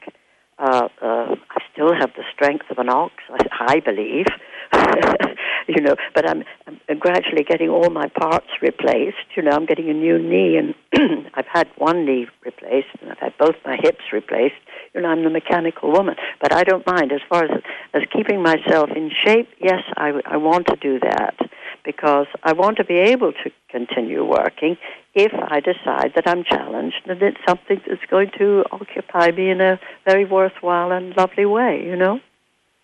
Uh, 0.60 0.88
uh, 1.02 1.36
I 1.50 1.62
still 1.72 1.94
have 1.94 2.12
the 2.16 2.24
strength 2.34 2.66
of 2.70 2.78
an 2.78 2.90
ox, 2.90 3.14
I, 3.30 3.76
I 3.76 3.80
believe, 3.80 4.28
you 5.68 5.82
know, 5.82 5.96
but 6.14 6.30
I'm, 6.30 6.44
I'm 6.68 7.00
gradually 7.00 7.44
getting 7.44 7.70
all 7.70 7.90
my 7.90 8.08
parts 8.08 8.48
replaced. 8.62 9.18
You 9.36 9.44
know, 9.44 9.52
I'm 9.52 9.66
getting 9.66 9.90
a 9.90 9.94
new 9.94 10.20
knee, 10.20 10.58
and 10.58 10.76
I've 11.34 11.48
had 11.48 11.68
one 11.78 12.06
knee 12.06 12.28
replaced, 12.46 12.88
and 13.02 13.12
I've 13.12 13.20
had 13.20 13.38
both 13.38 13.56
my 13.66 13.78
hips 13.82 14.04
replaced. 14.12 14.56
You 14.94 15.02
know, 15.02 15.10
I'm 15.10 15.24
the 15.24 15.30
mechanical 15.30 15.92
woman, 15.92 16.16
but 16.40 16.54
I 16.54 16.64
don't 16.64 16.86
mind 16.86 17.12
as 17.12 17.22
far 17.28 17.46
as 17.46 17.62
as 17.94 18.04
keeping 18.12 18.42
myself 18.42 18.90
in 18.96 19.10
shape. 19.10 19.50
Yes, 19.60 19.82
I, 19.98 20.22
I 20.26 20.38
want 20.38 20.68
to 20.68 20.76
do 20.76 21.00
that 21.00 21.36
because 21.84 22.28
I 22.44 22.54
want 22.54 22.78
to 22.78 22.84
be 22.84 22.96
able 22.96 23.34
to 23.44 23.52
continue 23.70 24.24
working 24.24 24.78
if 25.14 25.32
I 25.34 25.60
decide 25.60 26.14
that 26.16 26.28
I'm 26.28 26.44
challenged 26.44 27.02
and 27.06 27.22
it's 27.22 27.38
something 27.48 27.82
that's 27.88 28.06
going 28.10 28.32
to 28.40 28.64
occupy 28.72 29.32
me 29.32 29.50
in 29.50 29.62
a 29.62 29.80
very 30.06 30.26
worthwhile 30.26 30.92
and 30.92 31.16
lovely 31.16 31.46
way. 31.46 31.84
You 31.86 31.96
know. 31.96 32.20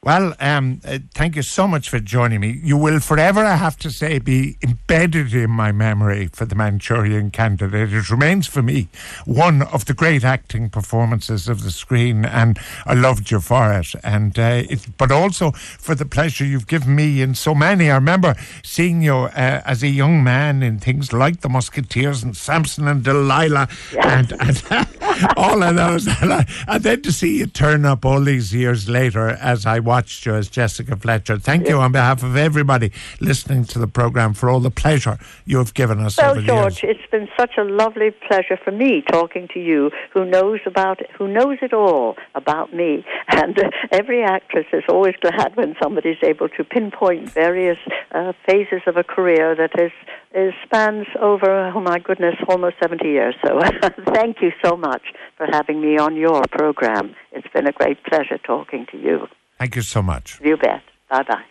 Well, 0.02 0.34
um, 0.40 0.80
uh, 0.86 1.00
thank 1.14 1.36
you 1.36 1.42
so 1.42 1.68
much 1.68 1.90
for 1.90 2.00
joining 2.00 2.40
me. 2.40 2.62
You 2.64 2.78
will 2.78 3.02
forever, 3.02 3.44
I 3.44 3.58
have 3.58 3.76
to 3.80 3.92
say, 3.92 4.18
be 4.18 4.56
embedded 4.64 5.34
in 5.34 5.50
my 5.50 5.74
memory 5.74 6.30
for 6.32 6.46
the 6.46 6.56
Manchurian 6.56 7.32
Candidate. 7.32 7.92
It 7.92 8.10
remains 8.10 8.48
for 8.48 8.62
me 8.62 8.88
one 9.26 9.62
of 9.62 9.84
the 9.84 9.94
great 9.94 10.24
acting 10.24 10.70
performances 10.70 11.50
of 11.50 11.64
the 11.64 11.72
screen, 11.72 12.24
and 12.24 12.58
I 12.86 12.94
loved 12.94 13.30
you 13.30 13.42
for 13.42 13.74
it. 13.74 13.94
And 14.02 14.40
uh, 14.40 14.64
it, 14.70 14.88
but 14.98 15.12
also 15.12 15.52
for 15.52 15.96
the 15.96 16.06
pleasure 16.06 16.46
you've 16.46 16.68
given 16.68 16.96
me 16.96 17.22
in 17.22 17.36
so 17.36 17.54
many. 17.54 17.92
I 17.92 17.96
remember 17.96 18.36
seeing 18.64 19.02
you 19.02 19.16
uh, 19.16 19.62
as 19.66 19.84
a 19.84 19.90
young 19.90 20.24
man 20.24 20.64
in 20.64 20.80
things 20.80 21.12
like 21.12 21.42
The 21.42 21.50
Musketeers 21.50 22.24
and 22.24 22.38
Samson 22.38 22.88
and 22.88 23.04
Delilah, 23.04 23.68
and, 24.02 24.32
and 24.40 24.64
all 25.36 25.62
of 25.62 25.76
those, 25.76 26.08
and, 26.08 26.48
and 26.70 26.84
then 26.84 27.02
to 27.02 27.12
see 27.12 27.40
you 27.40 27.48
turn 27.48 27.84
up 27.84 28.06
all 28.06 28.22
these 28.22 28.56
years 28.56 28.88
later 28.88 29.28
as 29.28 29.66
I 29.66 29.89
watched 29.90 30.24
you 30.28 30.36
as 30.36 30.48
Jessica 30.48 30.96
Fletcher. 30.96 31.40
Thank 31.40 31.68
you 31.68 31.78
on 31.80 31.92
behalf 31.92 32.22
of 32.22 32.38
everybody 32.38 32.92
listening 33.20 33.64
to 33.74 33.80
the 33.80 33.88
program 33.88 34.36
for 34.36 34.48
all 34.48 34.60
the 34.60 34.70
pleasure 34.70 35.18
you 35.46 35.58
have 35.58 35.74
given 35.74 36.00
us 36.00 36.16
Well, 36.18 36.32
over 36.32 36.42
the 36.42 36.46
George, 36.46 36.84
it's 36.84 37.10
been 37.10 37.28
such 37.36 37.54
a 37.58 37.64
lovely 37.64 38.12
pleasure 38.28 38.58
for 38.64 38.70
me 38.70 39.02
talking 39.02 39.48
to 39.56 39.60
you, 39.60 39.90
who 40.14 40.26
knows 40.26 40.60
about 40.68 41.00
who 41.18 41.28
knows 41.28 41.58
it 41.64 41.74
all 41.74 42.16
about 42.36 42.72
me. 42.72 43.04
And 43.42 43.58
uh, 43.58 43.70
every 43.92 44.22
actress 44.22 44.66
is 44.74 44.84
always 44.90 45.16
glad 45.22 45.56
when 45.56 45.74
somebody's 45.82 46.22
able 46.22 46.50
to 46.50 46.64
pinpoint 46.64 47.32
various 47.32 47.78
uh, 48.12 48.34
phases 48.46 48.82
of 48.86 48.98
a 48.98 49.04
career 49.04 49.56
that 49.56 49.74
is, 49.80 49.94
is 50.36 50.54
spans 50.66 51.08
over, 51.22 51.72
oh 51.74 51.80
my 51.80 52.00
goodness, 52.00 52.36
almost 52.50 52.76
seventy 52.84 53.10
years. 53.10 53.36
So, 53.46 53.60
thank 54.14 54.42
you 54.42 54.52
so 54.64 54.76
much 54.76 55.04
for 55.38 55.48
having 55.50 55.80
me 55.80 55.98
on 55.98 56.18
your 56.18 56.44
program. 56.52 57.16
It's 57.32 57.48
been 57.54 57.68
a 57.68 57.72
great 57.72 58.04
pleasure 58.04 58.40
talking 58.46 58.86
to 58.92 58.98
you. 58.98 59.28
Thank 59.60 59.76
you 59.76 59.82
so 59.82 60.02
much. 60.02 60.40
You 60.42 60.58
bet. 60.58 60.82
Bye 61.10 61.24
bye. 61.24 61.44